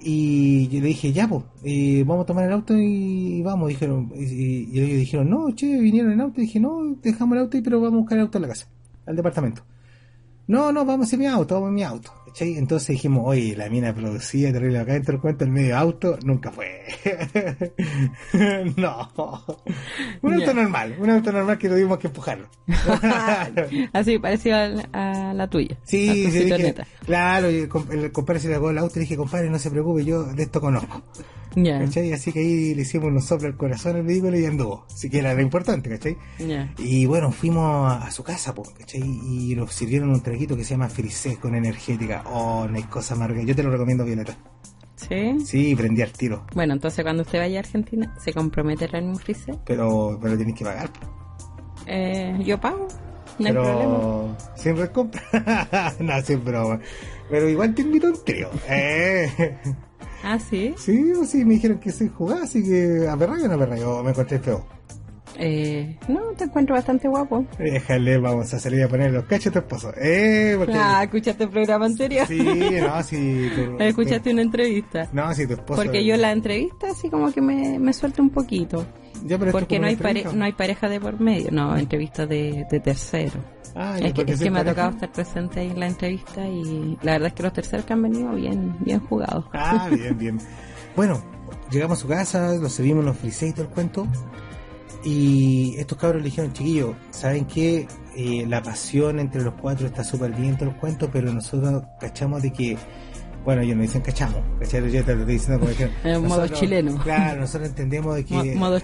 Y 0.00 0.68
yo 0.68 0.80
le 0.80 0.88
dije, 0.88 1.12
ya, 1.12 1.28
pues, 1.28 1.44
eh, 1.62 2.02
vamos 2.06 2.24
a 2.24 2.26
tomar 2.26 2.46
el 2.46 2.52
auto 2.52 2.74
y 2.74 3.42
vamos. 3.42 3.68
Dijeron, 3.68 4.10
y, 4.16 4.70
y 4.72 4.80
ellos 4.80 4.98
dijeron, 5.00 5.28
no, 5.28 5.50
che, 5.54 5.78
vinieron 5.78 6.12
en 6.12 6.22
auto. 6.22 6.40
Y 6.40 6.44
dije, 6.44 6.58
no, 6.58 6.96
dejamos 7.02 7.36
el 7.36 7.42
auto, 7.42 7.58
y 7.58 7.60
pero 7.60 7.80
vamos 7.80 7.98
a 7.98 8.00
buscar 8.00 8.18
el 8.18 8.24
auto 8.24 8.38
en 8.38 8.42
la 8.42 8.48
casa, 8.48 8.66
al 9.04 9.16
departamento. 9.16 9.62
No, 10.46 10.72
no, 10.72 10.84
vamos 10.84 11.12
en 11.12 11.18
mi 11.18 11.26
auto, 11.26 11.54
vamos 11.54 11.68
en 11.68 11.74
mi 11.74 11.82
auto. 11.82 12.10
¿Cachai? 12.30 12.56
Entonces 12.56 12.88
dijimos, 12.88 13.22
oye, 13.26 13.54
la 13.56 13.68
mina 13.68 13.94
producía 13.94 14.52
terrible 14.52 14.78
acá 14.78 14.94
dentro 14.94 15.12
del 15.12 15.20
cuento, 15.20 15.44
el 15.44 15.50
medio 15.50 15.76
auto, 15.76 16.18
nunca 16.24 16.50
fue. 16.50 16.82
no. 18.76 19.10
Un 20.22 20.34
auto 20.34 20.54
normal, 20.54 20.96
un 20.98 21.10
auto 21.10 21.32
normal 21.32 21.58
que 21.58 21.68
tuvimos 21.68 21.98
que 21.98 22.06
empujarlo. 22.08 22.48
Así, 23.92 24.18
parecido 24.18 24.56
a, 24.56 24.68
la- 24.68 24.88
a 25.30 25.34
la 25.34 25.48
tuya. 25.48 25.76
Sí, 25.84 26.24
tu 26.26 26.30
sí, 26.30 26.44
dije, 26.44 26.74
claro, 27.04 27.48
el, 27.48 27.68
comp- 27.68 27.92
el 27.92 28.12
compadre 28.12 28.40
se 28.40 28.48
le 28.48 28.56
el 28.56 28.78
auto 28.78 28.98
y 28.98 29.00
dije, 29.00 29.16
compadre, 29.16 29.50
no 29.50 29.58
se 29.58 29.70
preocupe, 29.70 30.04
yo 30.04 30.24
de 30.24 30.42
esto 30.42 30.60
conozco. 30.60 31.02
Ya, 31.56 31.80
¿Cachai? 31.80 32.12
Así 32.12 32.32
que 32.32 32.40
ahí 32.40 32.74
le 32.74 32.82
hicimos 32.82 33.08
unos 33.08 33.24
soplos 33.24 33.50
al 33.52 33.56
corazón 33.56 33.96
al 33.96 34.02
vehículo 34.02 34.38
y 34.38 34.44
anduvo. 34.46 34.84
Así 34.92 35.10
que 35.10 35.18
era 35.18 35.34
lo 35.34 35.40
importante, 35.42 35.90
¿cachai? 35.90 36.16
ya. 36.38 36.72
Y 36.78 37.06
bueno, 37.06 37.32
fuimos 37.32 37.90
a, 37.92 38.04
a 38.06 38.10
su 38.10 38.22
casa, 38.22 38.54
po, 38.54 38.62
¿cachai? 38.78 39.00
Y 39.02 39.54
nos 39.56 39.72
sirvieron 39.72 40.10
un 40.10 40.20
traguito 40.22 40.56
que 40.56 40.64
se 40.64 40.70
llama 40.74 40.88
frisé 40.88 41.36
con 41.38 41.54
energética. 41.54 42.22
Oh, 42.26 42.66
no 42.68 42.76
hay 42.76 42.84
cosa 42.84 43.14
amarga. 43.14 43.42
Yo 43.42 43.54
te 43.56 43.62
lo 43.62 43.70
recomiendo, 43.70 44.04
Violeta. 44.04 44.36
¿Sí? 44.94 45.40
Sí, 45.44 45.74
prendí 45.74 46.02
al 46.02 46.12
tiro. 46.12 46.44
Bueno, 46.54 46.74
entonces 46.74 47.02
cuando 47.02 47.22
usted 47.22 47.38
vaya 47.38 47.58
a 47.58 47.60
Argentina, 47.60 48.14
¿se 48.22 48.32
compromete 48.34 48.84
a 48.84 48.88
traerme 48.88 49.10
un 49.10 49.18
freezer? 49.18 49.56
Pero, 49.64 50.18
pero 50.22 50.36
tienes 50.36 50.54
que 50.54 50.64
pagar. 50.64 50.90
Eh, 51.86 52.38
yo 52.44 52.60
pago, 52.60 52.86
no 53.38 53.46
hay 53.46 53.52
pero 53.52 53.62
problema. 53.64 54.38
sin 54.56 54.76
recompra. 54.76 55.22
no, 56.00 56.20
sin 56.22 56.44
broma. 56.44 56.78
Pero 57.30 57.48
igual 57.48 57.74
te 57.74 57.82
invito 57.82 58.08
a 58.08 58.10
un 58.10 58.24
trío. 58.24 58.50
Eh. 58.68 59.56
Ah, 60.22 60.38
sí. 60.38 60.74
Sí, 60.76 61.12
o 61.12 61.24
sí, 61.24 61.44
me 61.44 61.54
dijeron 61.54 61.78
que 61.78 61.90
se 61.92 62.08
jugaba, 62.08 62.42
así 62.42 62.62
que 62.62 63.06
a 63.08 63.16
perra 63.16 63.34
o 63.42 63.48
no 63.48 63.58
perra, 63.58 63.76
yo 63.78 64.02
me 64.02 64.10
encontré 64.10 64.38
feo. 64.38 64.64
Eh, 65.38 65.96
no, 66.08 66.20
te 66.36 66.44
encuentro 66.44 66.74
bastante 66.74 67.08
guapo. 67.08 67.46
Déjale, 67.58 68.18
vamos 68.18 68.52
a 68.52 68.58
salir 68.58 68.82
a 68.82 68.88
poner 68.88 69.10
los 69.12 69.24
cachos 69.24 69.46
a 69.46 69.52
tu 69.52 69.58
esposo. 69.60 69.92
Eh, 69.96 70.54
porque... 70.58 70.74
Ah, 70.76 71.02
¿escuchaste 71.04 71.44
el 71.44 71.50
programa 71.50 71.86
anterior? 71.86 72.26
Sí, 72.26 72.38
no, 72.38 73.02
sí. 73.02 73.48
tu- 73.54 73.82
¿Escuchaste 73.82 74.32
una 74.32 74.42
entrevista? 74.42 75.08
No, 75.12 75.32
sí, 75.34 75.46
tu 75.46 75.54
esposo. 75.54 75.82
Porque 75.82 76.04
yo 76.04 76.16
la 76.16 76.32
entrevista 76.32 76.88
así 76.90 77.08
como 77.08 77.32
que 77.32 77.40
me, 77.40 77.78
me 77.78 77.92
suelto 77.94 78.20
un 78.22 78.30
poquito. 78.30 78.84
Ya, 79.24 79.38
pero 79.38 79.50
esto 79.50 79.58
Porque 79.58 79.78
no 79.78 79.86
hay, 79.86 79.94
una 79.94 80.02
pare- 80.02 80.10
entrevista. 80.20 80.38
no 80.38 80.44
hay 80.44 80.52
pareja 80.52 80.88
de 80.88 81.00
por 81.00 81.20
medio, 81.20 81.50
no, 81.50 81.76
entrevista 81.76 82.26
de, 82.26 82.66
de 82.70 82.80
tercero. 82.80 83.34
Ah, 83.74 83.98
es 84.00 84.12
que, 84.12 84.22
es 84.32 84.40
me 84.40 84.48
ha 84.48 84.52
pareja. 84.52 84.70
tocado 84.74 84.90
estar 84.90 85.12
presente 85.12 85.60
ahí 85.60 85.70
en 85.70 85.78
la 85.80 85.86
entrevista 85.86 86.46
y 86.48 86.98
la 87.02 87.12
verdad 87.12 87.28
es 87.28 87.34
que 87.34 87.42
los 87.44 87.52
terceros 87.52 87.84
que 87.86 87.92
han 87.92 88.02
venido 88.02 88.32
bien, 88.34 88.76
bien 88.80 89.00
jugados. 89.00 89.44
Ah, 89.52 89.88
bien, 89.90 90.18
bien. 90.18 90.38
Bueno, 90.96 91.22
llegamos 91.70 91.98
a 91.98 92.00
su 92.02 92.08
casa, 92.08 92.54
lo 92.56 92.68
servimos, 92.68 93.04
nos 93.04 93.16
frisé 93.16 93.48
y 93.48 93.52
todo 93.52 93.62
el 93.64 93.68
cuento. 93.70 94.06
Y 95.02 95.76
estos 95.78 95.96
cabros 95.96 96.20
le 96.22 96.26
dijeron, 96.28 96.52
chiquillos, 96.52 96.94
¿saben 97.10 97.46
qué? 97.46 97.86
Eh, 98.16 98.44
la 98.46 98.62
pasión 98.62 99.18
entre 99.18 99.42
los 99.42 99.54
cuatro 99.54 99.86
está 99.86 100.04
súper 100.04 100.32
bien 100.32 100.58
todo 100.58 100.68
el 100.70 100.76
cuento, 100.76 101.08
pero 101.10 101.32
nosotros 101.32 101.84
cachamos 101.98 102.42
de 102.42 102.52
que, 102.52 102.76
bueno, 103.44 103.62
ellos 103.62 103.76
nos 103.76 103.86
dicen 103.86 104.02
cachamos, 104.02 104.40
¿cachai? 104.58 104.90
Yo 104.90 105.04
te 105.04 105.14
lo 105.14 105.20
estoy 105.20 105.34
diciendo 105.34 105.60
como 105.60 105.76
que... 105.76 105.90
En 106.04 106.26
modo 106.26 106.46
chileno. 106.48 106.96
Claro, 107.02 107.40
nosotros 107.40 107.68
entendemos 107.70 108.14
de 108.16 108.24
que... 108.24 108.34
Mo- 108.34 108.44
modo 108.56 108.80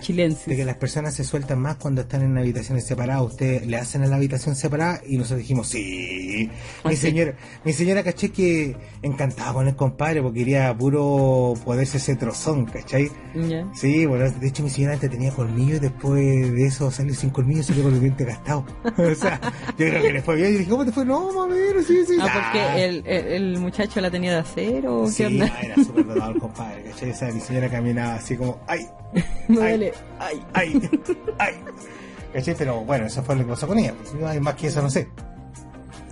de 0.46 0.56
que 0.56 0.64
las 0.64 0.76
personas 0.76 1.14
se 1.14 1.24
sueltan 1.24 1.58
más 1.60 1.76
cuando 1.76 2.02
están 2.02 2.22
en 2.22 2.36
habitaciones 2.38 2.86
separadas. 2.86 3.22
Ustedes 3.22 3.66
le 3.66 3.76
hacen 3.76 4.02
a 4.02 4.06
la 4.06 4.16
habitación 4.16 4.54
separada 4.56 5.00
y 5.06 5.16
nosotros 5.16 5.40
dijimos, 5.40 5.68
sí. 5.68 6.50
Mi 6.84 6.96
señora, 6.96 7.34
mi 7.64 7.72
señora 7.72 8.02
caché 8.02 8.30
que 8.30 8.76
encantada 9.02 9.52
con 9.52 9.68
el 9.68 9.76
compadre 9.76 10.22
porque 10.22 10.40
quería 10.40 10.76
puro 10.76 11.54
poderse 11.64 11.98
ese 11.98 12.16
trozón, 12.16 12.66
¿cachai? 12.66 13.10
Sí, 13.74 14.06
bueno, 14.06 14.30
de 14.30 14.46
hecho 14.48 14.62
mi 14.62 14.70
señora 14.70 14.94
antes 14.94 15.10
tenía 15.10 15.30
colmillos 15.32 15.76
y 15.78 15.80
después 15.80 16.52
de 16.54 16.66
eso 16.66 16.90
salió 16.90 17.14
sin 17.14 17.30
colmillos 17.30 17.66
y 17.66 17.68
salió 17.68 17.82
con 17.84 17.92
los 17.92 18.00
dientes 18.00 18.26
gastados. 18.26 18.64
o 18.96 19.14
sea, 19.14 19.40
yo 19.78 19.86
creo 19.88 20.02
que 20.02 20.12
le 20.12 20.22
fue 20.22 20.36
bien. 20.36 20.54
Y 20.54 20.58
dije, 20.58 20.70
¿cómo 20.70 20.84
te 20.84 20.92
fue? 20.92 21.04
No, 21.04 21.32
mamero, 21.32 21.82
sí, 21.82 21.98
sí. 22.06 22.14
Ah, 22.20 22.28
porque 22.52 22.84
el, 22.84 23.02
el, 23.06 23.26
el 23.54 23.58
muchacho 23.58 24.00
la 24.00 24.10
tenía 24.10 24.30
de 24.32 24.36
acero, 24.50 25.02
¿o 25.02 25.06
Sí, 25.08 25.16
¿qué 25.18 25.26
onda? 25.26 25.60
era 25.62 25.74
súper 25.76 26.06
dotado 26.06 26.30
el 26.32 26.38
compadre, 26.38 26.82
¿cachai? 26.84 27.10
O 27.10 27.14
sea, 27.14 27.32
mi 27.32 27.40
señora 27.40 27.68
caminaba 27.68 28.14
así 28.14 28.36
como, 28.36 28.60
¡ay! 28.66 28.86
Me 29.14 29.22
Ay. 29.48 29.54
duele. 29.56 29.92
Ay. 30.18 30.42
¡Ay! 30.52 30.90
¡Ay! 31.38 31.54
¿Cachai? 32.32 32.54
Pero 32.58 32.84
bueno, 32.84 33.06
eso 33.06 33.22
fue 33.22 33.36
lo 33.36 33.42
que 33.44 33.50
pasó 33.50 33.66
con 33.66 33.78
ella. 33.78 33.94
Pues, 33.94 34.14
no 34.14 34.26
hay 34.26 34.40
más 34.40 34.54
que 34.54 34.66
eso, 34.68 34.82
no 34.82 34.90
sé. 34.90 35.08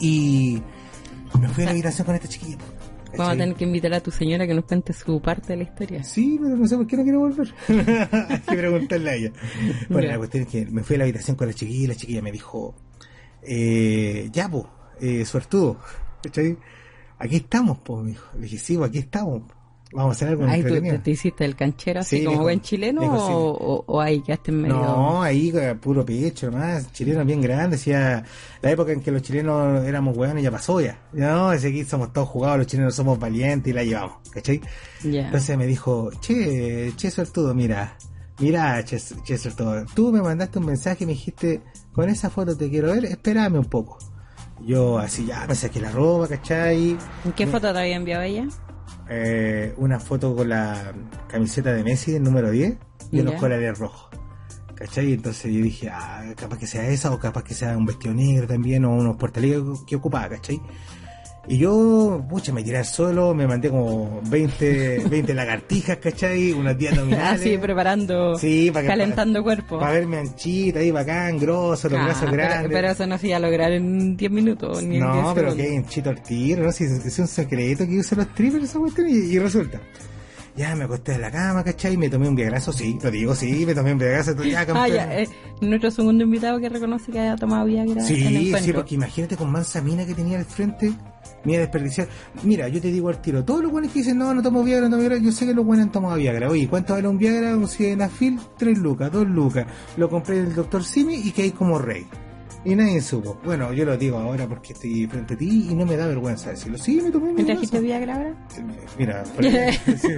Y 0.01 0.63
me 1.41 1.49
fui 1.49 1.63
a 1.65 1.67
la 1.67 1.73
habitación 1.73 2.07
con 2.07 2.15
esta 2.15 2.29
chiquilla. 2.29 2.57
pues, 2.59 2.71
¿cachai? 3.05 3.19
Vamos 3.19 3.35
a 3.35 3.39
tener 3.39 3.55
que 3.57 3.65
invitar 3.65 3.95
a 3.95 4.01
tu 4.01 4.11
señora 4.11 4.47
que 4.47 4.55
nos 4.55 4.65
cuente 4.65 4.93
su 4.93 5.21
parte 5.21 5.49
de 5.49 5.57
la 5.59 5.63
historia. 5.65 6.03
Sí, 6.05 6.39
pero 6.43 6.57
no 6.57 6.67
sé 6.67 6.77
por 6.77 6.87
qué 6.87 6.97
no 6.97 7.03
quiere 7.03 7.19
volver. 7.19 7.55
Hay 8.29 8.41
que 8.41 8.57
preguntarle 8.57 9.11
a 9.11 9.15
ella. 9.15 9.33
Bueno, 9.89 10.09
la 10.09 10.19
cuestión 10.19 10.45
es 10.45 10.49
que 10.49 10.67
me 10.67 10.83
fui 10.83 10.97
a 10.97 10.99
la 10.99 11.05
habitación 11.05 11.37
con 11.37 11.47
la 11.49 11.55
chiquilla 11.55 11.85
y 11.85 11.87
la 11.89 11.95
chiquilla 11.95 12.23
me 12.23 12.33
dijo, 12.33 12.75
eh, 13.43 14.29
ya, 14.33 14.49
pues, 14.49 14.65
eh, 15.01 15.25
suertudo. 15.25 15.79
¿Cachai? 16.23 16.57
Aquí 17.19 17.37
estamos, 17.37 17.79
pues, 17.85 18.03
me 18.03 18.11
dijo. 18.11 18.27
Le 18.35 18.43
dije, 18.43 18.59
sí, 18.59 18.77
pues, 18.77 18.89
aquí 18.89 18.99
estamos. 18.99 19.43
Vamos 19.93 20.09
a 20.09 20.13
hacer 20.17 20.29
algo 20.29 20.45
Ay, 20.49 20.65
¿tú 20.65 20.75
te, 20.81 20.99
te 20.99 21.11
hiciste 21.13 21.45
el 21.45 21.55
canchero 21.55 22.01
así 22.01 22.19
Sí, 22.19 22.25
como 22.25 22.41
buen 22.41 22.61
chileno 22.61 23.01
dijo, 23.03 23.17
sí. 23.17 23.33
o, 23.33 23.85
o, 23.87 24.01
ahí 24.01 24.21
quedaste 24.23 24.51
en 24.51 24.63
medio? 24.63 24.75
No, 24.75 25.23
ahí 25.23 25.53
eh, 25.55 25.77
puro 25.77 26.05
pecho 26.05 26.51
nomás, 26.51 26.91
chilenos 26.93 27.25
bien 27.25 27.41
grandes, 27.41 27.79
decía, 27.79 28.25
la 28.61 28.71
época 28.73 28.91
en 28.91 29.01
que 29.03 29.13
los 29.13 29.23
chilenos 29.23 29.85
éramos 29.85 30.17
hueones 30.17 30.43
ya 30.43 30.51
pasó 30.51 30.81
ya. 30.81 30.99
No, 31.13 31.53
ese 31.53 31.69
aquí 31.69 31.85
somos 31.85 32.13
todos 32.13 32.29
jugados, 32.29 32.59
los 32.59 32.67
chilenos 32.67 32.93
somos 32.93 33.21
valientes 33.21 33.71
y 33.71 33.73
la 33.73 33.85
llevamos, 33.85 34.17
¿cachai? 34.33 34.61
Entonces 35.05 35.57
me 35.57 35.67
dijo, 35.67 36.11
che, 36.21 36.93
che 36.97 37.11
suertudo, 37.13 37.55
mira, 37.55 37.97
mira, 38.41 38.83
che, 38.85 38.99
che 39.23 39.39
suertudo, 39.39 39.85
tú 39.95 40.11
me 40.11 40.21
mandaste 40.21 40.59
un 40.59 40.67
mensaje 40.67 41.05
y 41.05 41.07
me 41.07 41.13
dijiste, 41.13 41.61
con 41.93 42.09
esa 42.09 42.31
foto 42.31 42.57
te 42.57 42.69
quiero 42.69 42.89
ver, 42.93 43.05
espérame 43.05 43.59
un 43.61 43.67
poco. 43.67 43.97
Yo 44.61 44.99
así 44.99 45.27
ya 45.27 45.47
me 45.47 45.55
saqué 45.55 45.81
la 45.81 45.91
ropa, 45.91 46.29
¿cachai? 46.29 46.97
¿En 47.25 47.33
qué 47.37 47.47
foto 47.47 47.73
te 47.73 47.79
había 47.79 47.97
enviado 47.97 48.23
ella? 48.23 48.47
Eh, 49.11 49.75
una 49.77 50.01
foto 50.01 50.35
con 50.35 50.49
la 50.49 50.93
camiseta 51.29 51.73
de 51.73 51.85
Messi 51.85 52.13
del 52.13 52.23
número 52.23 52.51
10 52.51 52.77
y 53.11 53.21
unos 53.21 53.35
Ya. 53.35 53.41
colores 53.41 53.79
rojos. 53.79 54.09
¿Cachai? 54.75 55.13
Entonces 55.13 55.53
yo 55.53 55.63
dije, 55.63 55.89
ah, 55.91 56.25
capaz 56.37 56.59
que 56.59 56.67
sea 56.67 56.89
esa 56.89 57.13
o 57.13 57.19
capaz 57.19 57.45
que 57.45 57.55
sea 57.55 57.77
un 57.77 57.87
vestido 57.87 58.15
negro 58.15 58.47
también 58.47 58.85
o 58.85 58.91
unos 58.95 59.17
portaligas 59.17 59.63
que 59.87 59.97
ocupaba, 59.97 60.29
¿cachai? 60.31 60.61
Y 61.47 61.59
yo, 61.59 62.25
pucha, 62.29 62.53
me 62.53 62.63
tiré 62.63 62.79
al 62.79 62.87
suelo, 62.87 63.35
me 63.35 63.47
mandé 63.47 63.69
como 63.69 64.21
20, 64.31 65.05
20 65.11 65.35
lagartijas, 65.35 65.99
¿cachai? 65.99 66.53
Unas 66.53 66.77
10 66.79 66.93
abdominales. 66.99 67.41
Así, 67.41 67.59
preparando, 67.59 68.39
Sí, 68.39 68.71
para 68.73 68.83
que- 68.83 68.89
calentando 68.89 69.43
cuerpo. 69.43 69.79
Para 69.79 69.93
verme 69.93 70.19
anchita 70.19 70.79
ahí, 70.79 70.91
bacán, 70.91 71.39
grosso, 71.39 71.89
los 71.89 71.99
Ah, 72.01 72.05
brazos 72.05 72.31
pero, 72.31 72.43
grandes. 72.43 72.73
pero 72.73 72.89
eso 72.91 73.07
no 73.07 73.19
se 73.19 73.27
iba 73.29 73.37
a 73.37 73.41
lograr 73.41 73.73
en 73.73 74.17
10 74.17 74.31
minutos 74.33 74.83
ni 74.83 74.97
en 74.97 75.03
10 75.03 75.23
No, 75.23 75.33
pero 75.35 75.55
que 75.55 75.75
hinchito 75.75 76.11
al 76.11 76.23
tiro, 76.23 76.65
¿no? 76.65 76.73
Si 76.73 76.85
es, 76.85 77.05
es 77.05 77.19
un 77.19 77.29
secreto 77.29 77.87
que 77.87 77.99
usan 77.99 78.19
los 78.21 78.29
strippers 78.29 78.65
esa 78.65 78.79
cuestión 78.79 79.09
y, 79.11 79.13
y 79.15 79.39
resulta. 79.39 79.81
Ya 80.57 80.77
me 80.77 80.85
acosté 80.85 81.15
en 81.15 81.21
la 81.21 81.33
cama, 81.33 81.65
¿cachai? 81.65 81.97
Me 81.97 82.09
tomé 82.09 82.29
un 82.29 82.37
viagrazo, 82.37 82.73
sí, 82.73 82.97
lo 83.03 83.11
digo, 83.11 83.35
sí, 83.35 83.67
me 83.67 83.75
tomé 83.75 83.93
un 83.93 83.99
viagrazo, 83.99 84.41
ya 84.45 84.61
Ah, 84.61 84.67
campeón. 84.67 84.95
ya, 84.97 85.19
eh, 85.21 85.29
nuestro 85.61 85.91
segundo 85.91 86.23
invitado 86.23 86.61
que 86.61 86.69
reconoce 86.69 87.11
que 87.11 87.19
haya 87.19 87.35
tomado 87.37 87.65
Viagra 87.67 87.93
en 87.93 87.99
el 87.99 88.05
Sí, 88.07 88.53
sí, 88.61 88.73
porque 88.73 88.95
imagínate 88.95 89.37
con 89.37 89.51
mansa 89.51 89.81
mina 89.83 90.07
que 90.07 90.15
tenía 90.15 90.39
al 90.39 90.45
frente, 90.45 90.93
mira 91.43 91.59
desperdiciar. 91.63 92.07
Mira, 92.45 92.69
yo 92.69 92.81
te 92.81 92.93
digo 92.93 93.09
al 93.09 93.21
tiro, 93.21 93.45
todos 93.45 93.63
los 93.65 93.73
buenos 93.73 93.91
que 93.91 93.99
dicen, 93.99 94.17
no, 94.17 94.33
no 94.33 94.43
tomo 94.43 94.63
Viagra, 94.63 94.85
no 94.89 94.91
tomo 94.97 95.01
Viagra, 95.09 95.19
yo 95.19 95.33
sé 95.33 95.45
que 95.45 95.55
los 95.55 95.65
buenos 95.67 95.87
han 95.87 95.93
tomado 95.93 96.15
Viagra. 96.17 96.49
Oye, 96.49 96.69
¿cuánto 96.69 96.93
vale 96.95 97.09
un 97.09 97.19
Viagra? 97.19 97.57
Un 97.57 97.67
Sildenafil, 97.67 98.39
3 98.57 98.79
lucas, 98.79 99.11
2 99.11 99.27
lucas. 99.27 99.67
Lo 99.97 100.09
compré 100.09 100.37
del 100.41 100.55
doctor 100.55 100.85
Simi 100.85 101.17
y 101.17 101.33
caí 101.33 101.51
como 101.51 101.81
rey. 101.81 102.07
Y 102.65 102.75
nadie 102.75 103.01
supo. 103.03 103.39
Bueno, 103.45 103.73
yo 103.73 103.85
lo 103.85 103.97
digo 103.97 104.19
ahora 104.19 104.47
porque 104.49 104.73
estoy 104.73 105.07
frente 105.07 105.35
a 105.35 105.37
ti 105.37 105.69
y 105.71 105.75
no 105.75 105.85
me 105.85 105.97
da 105.97 106.07
vergüenza 106.07 106.51
decirlo. 106.51 106.79
Sí, 106.79 107.01
me 107.03 107.11
tomé 107.11 107.29
un 107.31 107.35
¿Me 107.35 107.45
trajiste. 107.45 107.79
Viagra 107.81 108.17
ahora? 108.17 108.35
Mira, 108.99 109.23
por 109.35 109.45
ahí, 109.45 109.73
sí. 109.99 110.09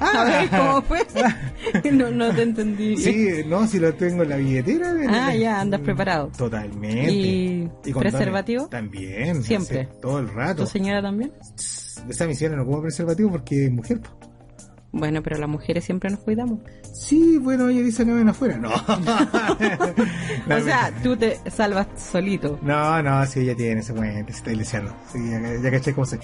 A 0.00 0.24
ver, 0.24 0.50
¿cómo 0.50 0.82
fue? 0.82 1.06
no, 1.92 2.10
no 2.10 2.34
te 2.34 2.42
entendí. 2.42 2.94
Ah. 2.98 3.00
Sí, 3.02 3.28
no, 3.46 3.66
si 3.66 3.78
lo 3.78 3.94
tengo 3.94 4.22
en 4.24 4.28
la 4.28 4.36
billetera. 4.36 4.90
en 4.90 5.10
Ah, 5.10 5.34
ya, 5.34 5.60
andas 5.60 5.80
preparado. 5.80 6.30
Totalmente. 6.36 7.12
¿Y 7.12 7.68
condones 7.92 8.12
preservativo? 8.14 8.68
También. 8.68 9.42
Siempre. 9.42 9.88
todo 10.02 10.18
el 10.18 10.28
rato. 10.28 10.64
¿Tu 10.64 10.70
señora 10.70 11.00
también? 11.00 11.32
Esa 12.08 12.26
mi 12.26 12.34
señora 12.34 12.56
no 12.58 12.66
como 12.66 12.82
preservativo 12.82 13.30
porque 13.30 13.64
es 13.66 13.72
mujer. 13.72 14.00
po. 14.00 14.10
Bueno, 14.90 15.22
pero 15.22 15.36
las 15.36 15.48
mujeres 15.48 15.84
siempre 15.84 16.08
nos 16.08 16.20
cuidamos. 16.20 16.60
Sí, 16.94 17.36
bueno, 17.36 17.68
ella 17.68 17.82
dice 17.82 18.06
que 18.06 18.12
ven 18.12 18.28
afuera. 18.28 18.56
No. 18.56 18.70
o 20.56 20.60
sea, 20.60 20.90
tú 21.02 21.14
te 21.14 21.38
salvas 21.50 21.88
solito. 21.96 22.58
No, 22.62 23.02
no, 23.02 23.26
sí, 23.26 23.40
ella 23.40 23.54
tiene 23.54 23.80
ese 23.80 23.92
puente, 23.92 24.32
se 24.32 24.38
está 24.38 24.52
ilusionando. 24.52 24.96
Sí, 25.12 25.18
ya, 25.30 25.40
ya 25.62 25.70
caché 25.70 25.92
cómo 25.92 26.06
se. 26.06 26.18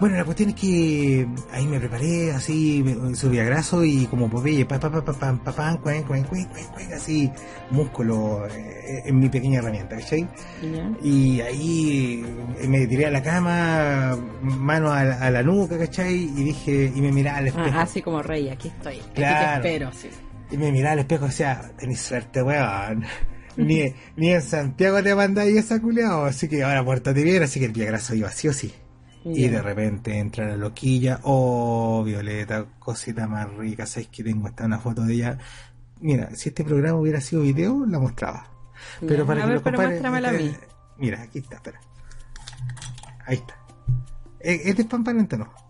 Bueno, 0.00 0.16
la 0.16 0.24
cuestión 0.24 0.50
es 0.50 0.54
que 0.54 1.28
ahí 1.52 1.66
me 1.66 1.78
preparé, 1.78 2.32
así, 2.32 2.82
subí 3.14 3.38
a 3.38 3.44
graso 3.44 3.84
y 3.84 4.06
como 4.06 4.30
Popeye, 4.30 4.64
pa, 4.64 4.80
pa, 4.80 4.90
pa, 4.90 5.04
pa, 5.04 5.12
pa, 5.12 5.38
pa, 5.44 5.52
pa, 5.52 5.76
cuen, 5.82 6.02
cuen, 6.04 6.24
cuen, 6.24 6.46
cuen, 6.46 6.92
así, 6.94 7.30
músculo 7.70 8.46
eh, 8.46 9.02
en 9.04 9.18
mi 9.18 9.28
pequeña 9.28 9.58
herramienta, 9.58 9.96
¿cachai? 9.96 10.26
Y 11.02 11.40
ahí 11.40 12.24
me 12.66 12.86
tiré 12.86 13.06
a 13.06 13.10
la 13.10 13.22
cama, 13.22 14.16
mano 14.40 14.90
a, 14.90 15.00
a 15.00 15.30
la 15.30 15.42
nuca, 15.42 15.78
¿cachai? 15.78 16.14
Y 16.14 16.44
dije, 16.44 16.92
y 16.94 17.00
me 17.02 17.12
miraba 17.12 17.38
al 17.38 17.48
espejo. 17.48 17.70
Ah, 17.74 17.82
así 17.82 18.02
como 18.06 18.22
rey, 18.22 18.48
aquí 18.48 18.68
estoy. 18.68 18.98
Claro. 19.14 19.56
Aquí 19.56 19.62
te 19.62 19.68
espero, 19.68 19.92
sí. 19.92 20.08
Y 20.52 20.56
me 20.56 20.70
miraba 20.70 20.92
al 20.92 21.00
espejo 21.00 21.24
y 21.24 21.28
decía, 21.28 21.72
tenés 21.76 22.00
suerte, 22.00 22.40
weón. 22.40 23.04
ni, 23.56 23.92
ni 24.14 24.30
en 24.30 24.42
Santiago 24.42 25.02
te 25.02 25.12
mandáis 25.12 25.56
esa 25.56 25.82
culeado, 25.82 26.24
así 26.24 26.48
que 26.48 26.62
ahora 26.62 26.84
puertate 26.84 27.24
bien, 27.24 27.42
así 27.42 27.58
que 27.58 27.66
el 27.66 27.72
pie 27.72 27.86
graso 27.86 28.14
iba 28.14 28.28
así 28.28 28.46
o 28.46 28.52
sí. 28.52 28.72
Y 29.24 29.48
de 29.48 29.60
repente 29.60 30.16
entra 30.16 30.46
la 30.46 30.56
loquilla, 30.56 31.18
oh, 31.24 32.04
Violeta, 32.04 32.64
cosita 32.78 33.26
más 33.26 33.52
rica, 33.54 33.84
sabes 33.84 34.06
que 34.06 34.22
tengo 34.22 34.46
hasta 34.46 34.66
una 34.66 34.78
foto 34.78 35.02
de 35.02 35.14
ella. 35.14 35.38
Mira, 36.00 36.30
si 36.36 36.50
este 36.50 36.62
programa 36.62 37.00
hubiera 37.00 37.20
sido 37.20 37.42
video, 37.42 37.84
la 37.86 37.98
mostraba. 37.98 38.48
Pero 39.00 39.26
para 39.26 39.42
a 39.42 39.46
que 39.46 39.52
ver, 39.54 39.62
pero 39.62 39.78
muéstramela 39.78 40.28
a 40.28 40.32
mí. 40.32 40.54
Mira, 40.98 41.22
aquí 41.22 41.40
está, 41.40 41.56
espera. 41.56 41.80
Ahí 43.26 43.38
está. 43.38 43.58
¿Es 44.38 44.76
de 44.76 44.84
Pampanente 44.84 45.36
no? 45.36 45.65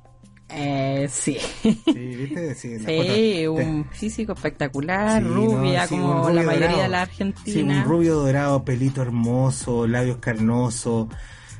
Eh, 0.48 1.08
sí. 1.10 1.38
Sí, 1.62 1.74
¿viste? 1.92 2.54
Sí, 2.54 2.78
sí 2.78 3.46
un 3.48 3.84
físico 3.90 4.32
espectacular, 4.32 5.22
rubia, 5.22 5.88
como 5.88 6.30
la 6.30 6.42
mayoría 6.42 6.82
de 6.82 6.88
la 6.88 7.02
Argentina. 7.02 7.74
Sí, 7.74 7.78
un 7.78 7.84
rubio 7.84 8.14
dorado, 8.16 8.64
pelito 8.64 9.02
hermoso, 9.02 9.86
labios 9.86 10.18
carnosos, 10.18 11.08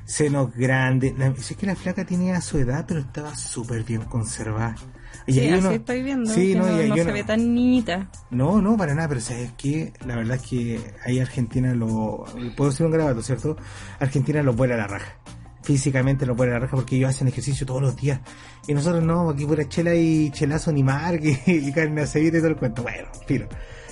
senos 0.05 0.55
grandes. 0.55 1.15
es 1.19 1.57
que 1.57 1.67
la 1.67 1.75
flaca 1.75 2.05
tenía 2.05 2.41
su 2.41 2.59
edad, 2.59 2.85
pero 2.87 3.01
estaba 3.01 3.35
súper 3.35 3.83
bien 3.83 4.03
conservada. 4.03 4.77
Y 5.27 5.33
sí, 5.33 5.49
así 5.49 5.75
estoy 5.75 6.03
viendo. 6.03 6.33
Sí, 6.33 6.55
no, 6.55 6.67
no, 6.67 6.95
se 6.95 7.13
ve 7.13 7.25
tan 7.25 7.53
niñita. 7.53 8.09
No, 8.31 8.63
no, 8.63 8.77
para 8.77 8.95
nada, 8.95 9.09
pero 9.09 9.21
sabes 9.21 9.51
que 9.53 9.93
la 10.07 10.15
verdad 10.15 10.37
es 10.37 10.43
que 10.43 10.95
ahí 11.05 11.19
Argentina 11.19 11.75
lo. 11.75 12.25
Puedo 12.57 12.71
hacer 12.71 12.87
un 12.87 12.93
grabato, 12.93 13.23
¿cierto? 13.23 13.57
Argentina 13.99 14.43
lo 14.43 14.53
vuela 14.53 14.75
a 14.75 14.79
la 14.79 14.87
raja 14.87 15.19
físicamente 15.67 16.25
no 16.25 16.37
puede 16.37 16.53
la 16.53 16.61
raja 16.61 16.77
porque 16.77 16.95
ellos 16.95 17.11
hacen 17.11 17.27
ejercicio 17.27 17.67
todos 17.67 17.83
los 17.83 17.97
días. 17.97 18.21
Y 18.69 18.73
nosotros 18.73 19.03
no, 19.03 19.31
aquí 19.31 19.45
pura 19.45 19.69
chela 19.69 19.97
y 19.97 20.31
chelazo 20.31 20.71
ni 20.71 20.85
marque 20.85 21.43
y 21.47 21.73
carne 21.73 22.03
aceite 22.03 22.39
y 22.39 22.41
todo 22.41 22.51
el 22.51 22.57
cuento. 22.57 22.85
Bueno, 22.85 23.09
tiro. 23.27 23.49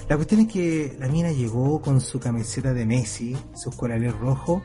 La 0.09 0.15
cuestión 0.15 0.43
es 0.43 0.53
que 0.53 0.97
la 1.01 1.09
mina 1.09 1.33
llegó 1.33 1.81
con 1.81 2.01
su 2.01 2.21
camiseta 2.21 2.73
de 2.73 2.87
Messi, 2.87 3.37
sus 3.57 3.75
corales 3.75 4.17
rojos, 4.17 4.63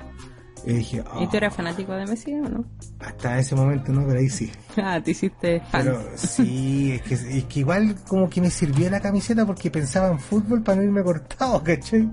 y 0.66 0.74
dije, 0.74 1.04
¿Y 1.20 1.28
tú 1.28 1.38
eras 1.38 1.56
fanático 1.56 1.94
de 1.94 2.06
Messi 2.06 2.34
o 2.34 2.50
no? 2.50 2.66
Hasta 3.00 3.40
ese 3.40 3.56
momento 3.56 3.92
no, 3.92 4.06
pero 4.06 4.20
ahí 4.20 4.30
sí. 4.30 4.52
Ah, 4.82 5.02
te 5.04 5.12
hiciste 5.12 5.60
fan. 5.72 5.84
Pero 5.84 6.02
sí, 6.16 6.94
es 6.94 7.02
que, 7.02 7.14
es 7.14 7.44
que 7.46 7.60
igual 7.60 7.96
como 8.08 8.30
que 8.30 8.40
me 8.40 8.50
sirvió 8.50 8.90
la 8.90 9.02
camiseta 9.02 9.46
porque 9.46 9.70
pensaba 9.70 10.10
en 10.10 10.20
fútbol 10.20 10.64
para 10.64 10.78
no 10.78 10.84
irme 10.84 11.04
cortado, 11.04 11.62
¿cachai? 11.64 12.10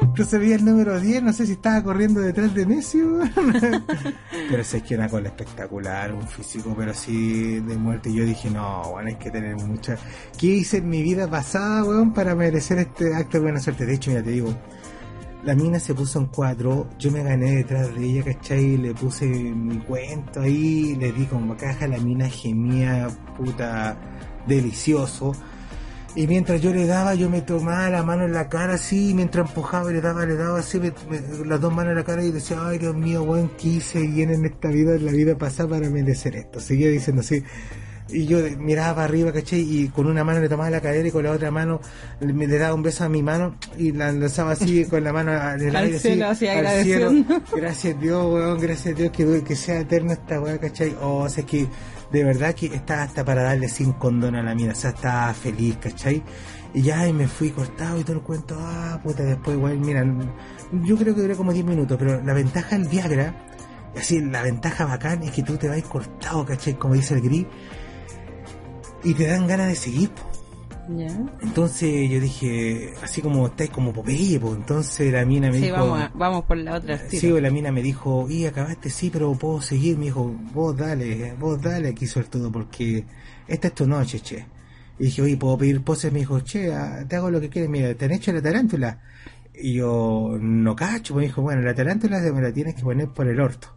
Entonces 0.00 0.38
veía 0.38 0.56
el 0.56 0.64
número 0.64 1.00
10, 1.00 1.22
no 1.22 1.32
sé 1.32 1.46
si 1.46 1.52
estaba 1.52 1.82
corriendo 1.82 2.20
detrás 2.20 2.54
de 2.54 2.66
Messi, 2.66 3.02
Pero 4.50 4.64
sé 4.64 4.82
que 4.82 4.94
una 4.94 5.08
cola 5.08 5.28
espectacular, 5.28 6.12
un 6.12 6.26
físico, 6.28 6.74
pero 6.76 6.92
así 6.92 7.60
de 7.60 7.76
muerte. 7.76 8.10
Y 8.10 8.14
yo 8.14 8.24
dije, 8.24 8.50
no, 8.50 8.82
bueno, 8.90 9.08
hay 9.08 9.16
que 9.16 9.30
tener 9.30 9.56
mucha... 9.56 9.96
¿Qué 10.38 10.46
hice 10.46 10.78
en 10.78 10.88
mi 10.88 11.02
vida 11.02 11.28
pasada, 11.28 11.82
weón, 11.84 12.12
para 12.12 12.34
merecer 12.34 12.78
este 12.78 13.14
acto 13.14 13.38
de 13.38 13.44
buena 13.44 13.60
suerte? 13.60 13.84
De 13.84 13.94
hecho, 13.94 14.10
mira, 14.10 14.22
te 14.22 14.30
digo 14.30 14.54
la 15.46 15.54
mina 15.54 15.78
se 15.78 15.94
puso 15.94 16.18
en 16.18 16.26
cuatro, 16.26 16.88
yo 16.98 17.12
me 17.12 17.22
gané 17.22 17.54
detrás 17.58 17.94
de 17.94 18.04
ella, 18.04 18.24
¿cachai? 18.24 18.76
Le 18.78 18.92
puse 18.94 19.26
mi 19.26 19.78
cuento 19.78 20.40
ahí, 20.40 20.96
le 20.96 21.12
di 21.12 21.24
como 21.26 21.56
caja, 21.56 21.86
la 21.86 21.98
mina 21.98 22.28
gemía, 22.28 23.06
puta, 23.36 23.96
delicioso. 24.44 25.32
Y 26.16 26.26
mientras 26.26 26.60
yo 26.60 26.72
le 26.72 26.84
daba, 26.86 27.14
yo 27.14 27.30
me 27.30 27.42
tomaba 27.42 27.88
la 27.90 28.02
mano 28.02 28.24
en 28.24 28.32
la 28.32 28.48
cara 28.48 28.74
así, 28.74 29.14
mientras 29.14 29.48
empujaba 29.48 29.88
y 29.92 29.94
le 29.94 30.00
daba, 30.00 30.26
le 30.26 30.34
daba 30.34 30.58
así, 30.58 30.80
las 31.44 31.60
dos 31.60 31.72
manos 31.72 31.92
en 31.92 31.98
la 31.98 32.04
cara 32.04 32.24
y 32.24 32.32
decía, 32.32 32.66
ay 32.66 32.78
Dios 32.78 32.96
mío, 32.96 33.24
¿qué 33.56 33.68
hice 33.68 34.00
bien 34.00 34.32
en 34.32 34.46
esta 34.46 34.68
vida, 34.68 34.96
en 34.96 35.06
la 35.06 35.12
vida 35.12 35.38
pasada 35.38 35.68
para 35.68 35.88
merecer 35.88 36.34
esto? 36.34 36.58
Seguía 36.58 36.88
diciendo 36.88 37.20
así, 37.20 37.44
y 38.08 38.26
yo 38.26 38.38
miraba 38.58 38.96
para 38.96 39.04
arriba, 39.04 39.32
¿cachai? 39.32 39.60
Y 39.60 39.88
con 39.88 40.06
una 40.06 40.22
mano 40.22 40.40
le 40.40 40.48
tomaba 40.48 40.70
la 40.70 40.80
cadera 40.80 41.08
y 41.08 41.10
con 41.10 41.24
la 41.24 41.32
otra 41.32 41.50
mano 41.50 41.80
le, 42.20 42.32
le 42.32 42.58
daba 42.58 42.74
un 42.74 42.82
beso 42.82 43.04
a 43.04 43.08
mi 43.08 43.22
mano 43.22 43.56
y 43.76 43.92
la 43.92 44.12
lanzaba 44.12 44.52
así 44.52 44.84
con 44.90 45.02
la 45.02 45.12
mano 45.12 45.32
al 45.32 45.60
aire, 45.74 45.98
cielo, 45.98 46.28
así, 46.28 46.46
al 46.46 46.84
cielo. 46.84 47.12
Gracias 47.54 48.00
Dios, 48.00 48.24
weón, 48.24 48.60
gracias 48.60 48.96
Dios 48.96 49.10
que, 49.10 49.42
que 49.42 49.56
sea 49.56 49.80
eterna 49.80 50.12
esta 50.12 50.40
weá, 50.40 50.58
¿cachai? 50.58 50.94
O 51.00 51.18
oh, 51.18 51.28
sea, 51.28 51.42
es 51.42 51.50
que 51.50 51.66
de 52.12 52.24
verdad 52.24 52.54
que 52.54 52.66
estaba 52.66 53.02
hasta 53.02 53.24
para 53.24 53.42
darle 53.42 53.68
sin 53.68 53.92
condón 53.92 54.36
a 54.36 54.42
la 54.42 54.54
mina, 54.54 54.72
o 54.72 54.76
sea, 54.76 54.90
estaba 54.90 55.34
feliz, 55.34 55.76
¿cachai? 55.78 56.22
Y 56.74 56.82
ya 56.82 57.08
y 57.08 57.12
me 57.12 57.26
fui 57.26 57.50
cortado 57.50 57.98
y 57.98 58.04
todo 58.04 58.16
el 58.16 58.22
cuento, 58.22 58.56
ah, 58.60 59.00
puta, 59.02 59.24
después, 59.24 59.56
igual, 59.56 59.78
mira, 59.78 60.04
yo 60.84 60.96
creo 60.96 61.14
que 61.14 61.22
duré 61.22 61.34
como 61.34 61.52
10 61.52 61.64
minutos, 61.64 61.96
pero 61.98 62.22
la 62.22 62.34
ventaja 62.34 62.78
del 62.78 62.86
Viagra, 62.86 63.34
así, 63.96 64.20
la 64.20 64.42
ventaja 64.42 64.84
bacán 64.84 65.22
es 65.24 65.32
que 65.32 65.42
tú 65.42 65.56
te 65.56 65.68
vas 65.68 65.82
cortado, 65.82 66.44
¿cachai? 66.44 66.74
Como 66.74 66.94
dice 66.94 67.14
el 67.14 67.22
gris 67.22 67.46
y 69.06 69.14
te 69.14 69.28
dan 69.28 69.46
ganas 69.46 69.68
de 69.68 69.76
seguir. 69.76 70.10
Entonces 71.40 72.10
yo 72.10 72.20
dije, 72.20 72.94
así 73.02 73.22
como 73.22 73.46
estáis 73.46 73.70
como 73.70 73.92
Popeye, 73.92 74.40
pues 74.40 74.56
entonces 74.56 75.12
la 75.12 75.24
mina 75.24 75.48
me 75.48 75.58
sí, 75.58 75.64
dijo... 75.64 75.76
Vamos, 75.76 76.10
vamos 76.14 76.44
por 76.44 76.56
la 76.56 76.74
otra 76.74 76.98
Sí, 77.08 77.28
la 77.40 77.50
mina 77.50 77.70
me 77.70 77.82
dijo, 77.82 78.28
y 78.28 78.46
acabaste, 78.46 78.90
sí, 78.90 79.10
pero 79.10 79.32
puedo 79.34 79.60
seguir. 79.60 79.96
Me 79.96 80.06
dijo, 80.06 80.34
vos 80.52 80.76
dale, 80.76 81.34
vos 81.38 81.62
dale 81.62 81.88
aquí 81.88 82.06
sobre 82.06 82.26
todo, 82.28 82.50
porque 82.50 83.04
esta 83.46 83.68
es 83.68 83.74
tu 83.74 83.86
noche, 83.86 84.20
che. 84.20 84.44
Y 84.98 85.04
dije, 85.04 85.22
oye, 85.22 85.36
¿puedo 85.36 85.56
pedir 85.56 85.82
poses? 85.82 86.12
Me 86.12 86.20
dijo, 86.20 86.40
che, 86.40 86.72
ah, 86.72 87.04
te 87.08 87.14
hago 87.14 87.30
lo 87.30 87.40
que 87.40 87.48
quieres, 87.48 87.70
mira, 87.70 87.94
¿te 87.94 88.06
han 88.06 88.12
hecho 88.12 88.32
la 88.32 88.42
tarántula? 88.42 89.00
Y 89.54 89.74
yo, 89.74 90.36
no 90.40 90.74
cacho, 90.74 91.14
me 91.14 91.22
dijo, 91.22 91.42
bueno, 91.42 91.62
la 91.62 91.74
tarántula 91.74 92.20
me 92.32 92.42
la 92.42 92.52
tienes 92.52 92.74
que 92.74 92.82
poner 92.82 93.08
por 93.08 93.28
el 93.28 93.40
orto. 93.40 93.75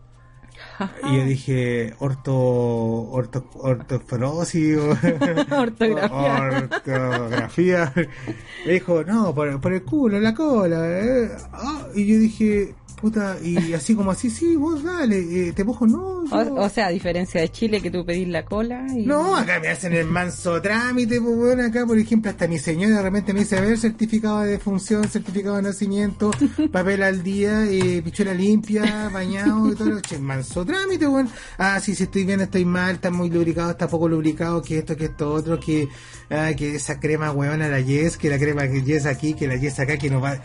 Y 1.12 1.18
yo 1.18 1.26
dije, 1.26 1.94
orto, 2.00 2.36
orto, 2.36 3.46
ortoforosis, 3.56 4.78
ortografía. 5.52 6.68
ortografía. 6.72 7.94
Me 8.66 8.74
dijo, 8.74 9.04
no, 9.04 9.34
por, 9.34 9.60
por 9.60 9.74
el 9.74 9.84
culo, 9.84 10.20
la 10.20 10.34
cola. 10.34 10.88
Eh. 10.88 11.30
Ah, 11.52 11.88
y 11.96 12.06
yo 12.06 12.20
dije, 12.20 12.76
puta, 13.00 13.38
y 13.42 13.74
así 13.74 13.96
como 13.96 14.12
así, 14.12 14.30
sí, 14.30 14.56
vos 14.56 14.84
dale, 14.84 15.18
eh, 15.18 15.54
te 15.54 15.64
mojo, 15.64 15.88
no. 15.88 16.24
O, 16.32 16.70
sea, 16.70 16.88
a 16.88 16.90
diferencia 16.90 17.42
de 17.42 17.50
Chile, 17.50 17.82
que 17.82 17.90
tú 17.90 18.06
pedís 18.06 18.28
la 18.28 18.46
cola. 18.46 18.86
Y... 18.94 19.06
No, 19.06 19.36
acá 19.36 19.60
me 19.60 19.70
hacen 19.70 19.94
el 19.94 20.06
manso 20.06 20.62
trámite, 20.62 21.22
pues 21.22 21.36
bueno, 21.36 21.64
acá, 21.64 21.86
por 21.86 21.98
ejemplo, 21.98 22.30
hasta 22.30 22.48
mi 22.48 22.60
señora 22.60 22.98
de 22.98 23.02
repente 23.02 23.34
me 23.34 23.42
dice, 23.42 23.58
a 23.58 23.62
ver, 23.62 23.78
certificado 23.78 24.42
de 24.42 24.52
defunción, 24.52 25.08
certificado 25.08 25.56
de 25.56 25.64
nacimiento, 25.64 26.32
papel 26.72 27.04
al 27.04 27.24
día, 27.24 27.66
eh, 27.66 28.02
pichura 28.04 28.34
limpia, 28.34 29.10
bañado 29.10 29.72
y 29.72 29.76
todo, 29.76 30.00
che, 30.02 30.20
manso 30.20 30.66
trámite, 30.66 31.06
bueno. 31.08 31.30
Ah, 31.58 31.80
sí, 31.80 31.96
si 31.96 32.04
estoy 32.04 32.26
bien, 32.26 32.42
estoy 32.42 32.66
mal, 32.66 32.96
está 32.96 33.12
muy 33.12 33.30
lubricado, 33.30 33.72
está 33.72 33.88
poco 33.88 34.08
lubricado, 34.10 34.62
que 34.62 34.80
esto, 34.80 34.96
que 34.96 35.06
esto, 35.06 35.32
otro, 35.32 35.60
que, 35.60 35.88
ah, 36.30 36.52
que 36.56 36.76
esa 36.76 37.00
crema, 37.00 37.32
weón, 37.32 37.62
a 37.62 37.70
la 37.70 37.80
Yes, 37.80 38.18
que 38.18 38.30
la 38.30 38.38
crema 38.38 38.68
que 38.68 38.84
Yes 38.84 39.06
aquí, 39.06 39.34
que 39.34 39.48
la 39.48 39.56
Yes 39.56 39.80
acá, 39.80 39.98
que 39.98 40.10
no 40.10 40.20
va 40.20 40.40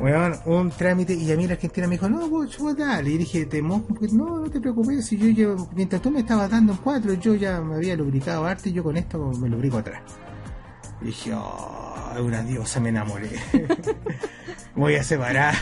Weón, 0.00 0.34
un 0.46 0.70
trámite 0.70 1.14
y 1.14 1.30
a 1.30 1.36
mí 1.36 1.46
la 1.46 1.54
Argentina 1.54 1.86
me 1.86 1.92
dijo, 1.94 2.08
no, 2.08 2.28
vos, 2.28 2.56
dale. 2.76 3.10
Y 3.10 3.18
dije, 3.18 3.46
te 3.46 3.62
no, 3.62 3.84
no 4.12 4.50
te 4.50 4.60
preocupes, 4.60 5.06
si 5.06 5.16
yo, 5.16 5.28
yo, 5.28 5.68
mientras 5.74 6.02
tú 6.02 6.10
me 6.10 6.20
estabas 6.20 6.50
dando 6.50 6.72
en 6.72 6.78
cuatro, 6.78 7.14
yo 7.14 7.34
ya 7.34 7.60
me 7.60 7.76
había 7.76 7.96
lubricado 7.96 8.44
arte 8.44 8.70
y 8.70 8.72
yo 8.72 8.82
con 8.82 8.96
esto 8.96 9.32
me 9.38 9.48
lubrico 9.48 9.78
atrás. 9.78 10.02
Y 11.04 11.08
dije, 11.08 11.34
oh, 11.34 12.16
una 12.18 12.42
diosa, 12.42 12.80
me 12.80 12.88
enamoré. 12.88 13.28
Voy 14.74 14.96
a 14.96 15.04
separar. 15.04 15.54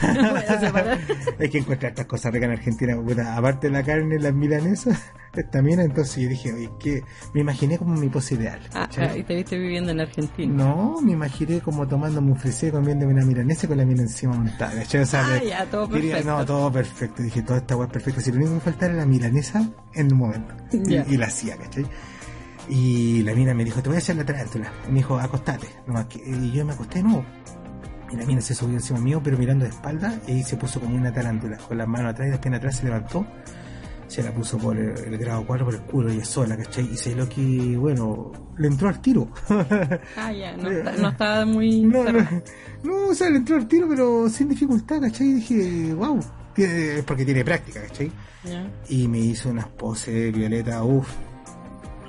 Hay 1.38 1.50
que 1.50 1.58
encontrar 1.58 1.90
estas 1.90 2.06
cosas 2.06 2.32
ricas 2.32 2.46
en 2.46 2.52
Argentina. 2.52 2.96
aparte 3.36 3.66
de 3.66 3.72
la 3.72 3.82
carne, 3.82 4.18
las 4.18 4.32
milanesas, 4.32 4.98
también 5.50 5.80
entonces 5.80 6.22
yo 6.22 6.28
dije, 6.28 6.52
oye, 6.52 6.70
que 6.78 7.02
me 7.34 7.40
imaginé 7.40 7.76
como 7.76 7.94
mi 7.94 8.08
pose 8.08 8.36
ideal. 8.36 8.60
Ah, 8.72 8.88
ah, 8.96 9.16
y 9.16 9.24
te 9.24 9.34
viste 9.34 9.58
viviendo 9.58 9.90
en 9.90 10.00
Argentina. 10.00 10.64
No, 10.64 11.00
me 11.02 11.12
imaginé 11.12 11.60
como 11.60 11.86
tomando 11.86 12.20
un 12.20 12.36
frisé, 12.36 12.70
comiéndome 12.70 13.12
una 13.12 13.24
milanesa 13.24 13.66
con 13.68 13.76
la 13.76 13.84
mina 13.84 14.02
encima 14.02 14.34
montada. 14.34 14.80
ah, 14.80 15.40
ya, 15.44 15.66
todo 15.66 15.88
perfecto. 15.88 16.30
no, 16.30 16.46
todo 16.46 16.72
perfecto. 16.72 17.22
Dije, 17.22 17.42
toda 17.42 17.58
esta 17.58 17.74
es 17.74 17.90
perfecta. 17.90 18.20
Si 18.20 18.30
lo 18.30 18.36
único 18.36 18.50
que 18.52 18.54
me 18.54 18.60
faltaba 18.60 18.92
era 18.92 19.00
la 19.00 19.06
milanesa 19.06 19.68
en 19.94 20.12
un 20.12 20.18
momento. 20.18 20.54
Y, 20.72 21.16
la 21.16 21.26
hacía, 21.26 21.56
¿cachai? 21.56 21.84
Y 22.68 23.22
la 23.22 23.34
mina 23.34 23.54
me 23.54 23.64
dijo, 23.64 23.82
te 23.82 23.88
voy 23.88 23.96
a 23.96 23.98
hacer 23.98 24.16
la 24.16 24.24
tarántula. 24.24 24.72
Y 24.86 24.90
me 24.90 24.98
dijo, 24.98 25.18
acostate. 25.18 25.68
y 26.24 26.52
yo 26.52 26.64
me 26.64 26.72
acosté, 26.72 27.02
no. 27.02 27.24
Y 28.12 28.16
la 28.16 28.26
mina 28.26 28.40
se 28.40 28.54
subió 28.54 28.74
encima 28.74 29.00
mío, 29.00 29.20
pero 29.24 29.38
mirando 29.38 29.64
de 29.64 29.70
espalda, 29.70 30.20
y 30.26 30.42
se 30.42 30.56
puso 30.56 30.80
como 30.80 30.96
una 30.96 31.12
tarántula, 31.12 31.56
con 31.56 31.78
las 31.78 31.88
manos 31.88 32.12
atrás 32.12 32.28
y 32.28 32.30
las 32.30 32.40
piernas 32.40 32.58
atrás, 32.58 32.76
se 32.76 32.84
levantó, 32.84 33.26
se 34.06 34.22
la 34.22 34.34
puso 34.34 34.58
por 34.58 34.76
el, 34.76 34.90
el 34.90 35.16
grado 35.16 35.46
4 35.46 35.64
por 35.64 35.74
el 35.74 35.80
culo 35.80 36.10
ella 36.10 36.24
sola, 36.24 36.54
¿cachai? 36.54 36.90
Y 36.92 36.96
sé 36.98 37.14
lo 37.14 37.26
que, 37.26 37.74
bueno, 37.78 38.30
le 38.58 38.68
entró 38.68 38.88
al 38.88 39.00
tiro. 39.00 39.28
Ah, 40.16 40.30
ya, 40.30 40.54
no, 40.56 40.68
no 40.70 41.08
estaba 41.08 41.46
muy... 41.46 41.80
no, 41.84 42.04
no, 42.04 42.28
no, 42.84 43.08
o 43.08 43.14
sea, 43.14 43.30
le 43.30 43.38
entró 43.38 43.56
al 43.56 43.66
tiro, 43.66 43.88
pero 43.88 44.28
sin 44.28 44.50
dificultad, 44.50 45.00
¿cachai? 45.00 45.28
Y 45.28 45.34
dije, 45.34 45.94
wow, 45.94 46.20
es 46.54 47.02
porque 47.04 47.24
tiene 47.24 47.44
práctica, 47.44 47.80
¿cachai? 47.80 48.12
Ya. 48.44 48.70
Y 48.90 49.08
me 49.08 49.20
hizo 49.20 49.48
unas 49.48 49.68
poses, 49.68 50.32
Violeta, 50.34 50.82
uff. 50.84 51.08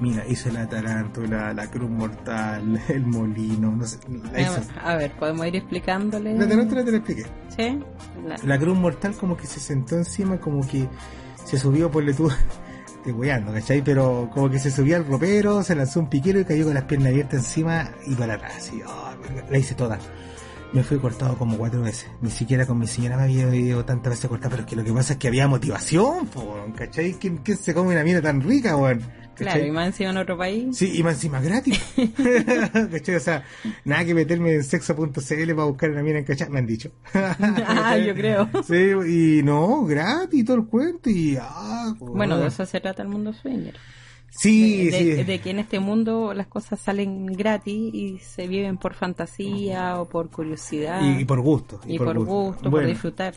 Mira, 0.04 0.28
hizo 0.28 0.52
la 0.52 0.68
tarántula, 0.68 1.54
la 1.54 1.68
cruz 1.72 1.90
mortal, 1.90 2.82
el 2.90 3.06
molino, 3.06 3.72
no 3.72 3.86
sé, 3.86 3.98
hizo. 4.38 4.60
A 4.84 4.96
ver, 4.98 5.12
podemos 5.14 5.48
ir 5.48 5.56
explicándole. 5.56 6.38
La 6.38 6.46
tarántula 6.48 6.84
te 6.84 6.92
la 6.92 6.98
expliqué. 6.98 7.24
Sí. 7.56 7.80
La- 8.26 8.38
La 8.44 8.60
cruz 8.60 8.78
mortal 8.78 9.16
como 9.16 9.38
que 9.38 9.48
se 9.48 9.60
sentó 9.62 9.96
encima, 9.96 10.38
como 10.40 10.68
que 10.68 10.88
se 11.46 11.58
subió 11.58 11.90
por 11.90 12.04
le 12.04 12.14
tú, 12.14 12.30
te 13.06 13.14
weando, 13.14 13.54
¿cachai? 13.54 13.82
Pero 13.82 14.30
como 14.34 14.50
que 14.50 14.60
se 14.60 14.72
subió 14.72 14.98
al 14.98 15.06
ropero, 15.06 15.64
se 15.64 15.74
lanzó 15.74 16.02
un 16.02 16.10
piquero 16.10 16.40
y 16.40 16.44
cayó 16.46 16.66
con 16.66 16.74
las 16.74 16.84
piernas 16.84 17.10
abiertas 17.12 17.40
encima 17.40 17.90
y 18.06 18.14
para 18.16 18.34
atrás. 18.34 18.72
Y, 18.74 18.82
oh, 18.82 19.12
la 19.50 19.58
hice 19.58 19.74
toda. 19.76 19.98
Me 20.74 20.84
fui 20.84 20.98
cortado 20.98 21.38
como 21.38 21.56
cuatro 21.58 21.82
veces. 21.82 22.10
Ni 22.22 22.32
siquiera 22.32 22.66
con 22.66 22.80
mi 22.80 22.88
señora 22.88 23.16
me 23.16 23.24
había 23.24 23.54
ido 23.56 23.86
tantas 23.86 24.14
veces 24.14 24.28
cortado, 24.28 24.50
pero 24.52 24.64
es 24.64 24.68
que 24.70 24.76
lo 24.76 24.84
que 24.84 24.92
pasa 24.92 25.14
es 25.14 25.20
que 25.20 25.28
había 25.28 25.48
motivación, 25.48 26.26
po, 26.28 26.58
¿cachai? 26.76 27.14
¿Quién, 27.14 27.38
quién 27.38 27.58
se 27.58 27.74
come 27.76 27.92
una 27.92 28.04
mina 28.04 28.22
tan 28.22 28.42
rica, 28.42 28.76
weón? 28.76 29.00
Claro, 29.36 29.66
y 29.66 29.72
más 29.72 29.88
encima 29.88 30.10
en 30.12 30.18
otro 30.18 30.38
país. 30.38 30.78
Sí, 30.78 30.92
y 30.98 31.04
más 31.04 31.16
encima 31.16 31.42
gratis. 31.42 31.80
¿Cachai? 32.92 33.16
O 33.16 33.20
sea, 33.20 33.44
nada 33.86 34.06
que 34.06 34.14
meterme 34.14 34.54
en 34.56 34.64
sexo.cl 34.64 35.54
para 35.56 35.66
buscar 35.66 35.92
una 35.92 36.04
mina 36.04 36.20
en 36.20 36.26
cachai, 36.26 36.50
me 36.50 36.60
han 36.60 36.66
dicho. 36.68 36.92
ah, 37.14 37.98
yo 37.98 38.14
creo. 38.14 38.50
Sí, 38.66 39.40
y 39.40 39.44
no, 39.44 39.84
gratis 39.86 40.46
todo 40.46 40.58
el 40.58 40.66
cuento 40.66 41.10
y 41.10 41.38
ah, 41.40 41.94
Bueno, 42.00 42.38
de 42.38 42.48
eso 42.48 42.66
se 42.66 42.80
trata 42.80 43.02
el 43.02 43.08
mundo 43.10 43.34
swinger. 43.34 43.76
Sí, 44.36 44.86
de, 44.88 44.98
sí. 44.98 45.06
de- 45.12 45.24
de 45.26 45.40
que 45.42 45.52
en 45.52 45.60
este 45.60 45.80
mundo 45.80 46.34
las 46.34 46.48
cosas 46.48 46.80
salen 46.80 47.28
gratis 47.28 47.94
y 47.94 48.18
se 48.18 48.48
viven 48.48 48.78
por 48.78 48.96
fantasía 48.96 50.02
o 50.02 50.10
por 50.10 50.32
curiosidad 50.32 51.02
y, 51.04 51.22
y 51.22 51.26
por 51.26 51.40
gusto. 51.42 51.80
y 51.86 52.00
por 52.00 52.18
gusto, 52.18 52.62
por 52.64 52.72
Bueno, 52.72 52.88
disfrutar. 52.88 53.36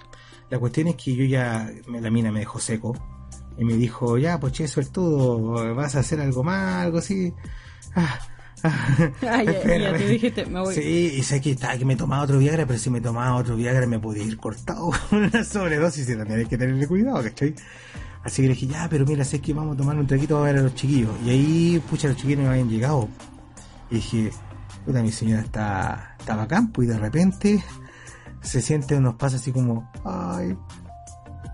La 0.48 0.58
cuestión 0.58 0.88
es 0.88 0.94
que 0.96 1.14
yo 1.14 1.24
ya, 1.24 1.70
la 1.88 2.08
mina 2.10 2.32
me 2.32 2.38
dejó 2.40 2.58
seco 2.60 2.94
y 3.58 3.64
me 3.64 3.74
dijo, 3.74 4.18
ya, 4.18 4.38
pues 4.38 4.52
che, 4.52 4.68
suertudo, 4.68 5.74
vas 5.74 5.96
a 5.96 6.00
hacer 6.00 6.20
algo 6.20 6.42
más, 6.44 6.84
algo 6.84 6.98
así. 6.98 7.32
Ah, 7.94 8.18
ah, 8.62 8.88
Ah, 9.22 9.42
ya, 9.42 9.44
ya, 9.44 9.50
espérame. 9.52 9.98
tú 9.98 10.08
dijiste, 10.08 10.46
me 10.46 10.60
voy. 10.60 10.74
Sí, 10.74 11.14
y 11.18 11.22
sé 11.22 11.40
que 11.40 11.52
estaba 11.52 11.76
que 11.76 11.84
me 11.84 11.96
tomaba 11.96 12.22
otro 12.22 12.38
Viagra, 12.38 12.66
pero 12.66 12.78
si 12.78 12.90
me 12.90 13.00
tomaba 13.00 13.34
otro 13.36 13.56
Viagra 13.56 13.86
me 13.86 13.98
podía 13.98 14.24
ir 14.24 14.36
cortado 14.38 14.90
con 15.10 15.24
una 15.24 15.44
sobredosis 15.44 16.08
y 16.08 16.16
también 16.16 16.40
hay 16.40 16.46
que 16.46 16.58
tenerle 16.58 16.86
cuidado, 16.86 17.22
¿cachai? 17.22 17.54
Así 18.24 18.42
que 18.42 18.48
le 18.48 18.54
dije, 18.54 18.66
ya, 18.66 18.88
pero 18.90 19.06
mira, 19.06 19.24
sé 19.24 19.40
que 19.40 19.54
vamos 19.54 19.74
a 19.74 19.78
tomar 19.78 19.96
un 19.96 20.06
traguito 20.06 20.38
a 20.38 20.42
ver 20.42 20.56
a 20.56 20.62
los 20.62 20.74
chiquillos. 20.74 21.12
Y 21.24 21.30
ahí, 21.30 21.82
pucha, 21.88 22.08
los 22.08 22.16
chiquillos 22.16 22.40
no 22.42 22.50
habían 22.50 22.68
llegado. 22.68 23.08
Y 23.88 23.96
dije, 23.96 24.32
puta, 24.84 25.00
mi 25.00 25.12
señora 25.12 25.42
está, 25.42 26.16
está 26.18 26.34
bacán, 26.34 26.72
pues, 26.72 26.88
y 26.88 26.90
de 26.90 26.98
repente 26.98 27.64
se 28.40 28.60
siente 28.60 28.96
unos 28.96 29.14
pasos 29.14 29.40
así 29.40 29.52
como, 29.52 29.90
ay, 30.04 30.56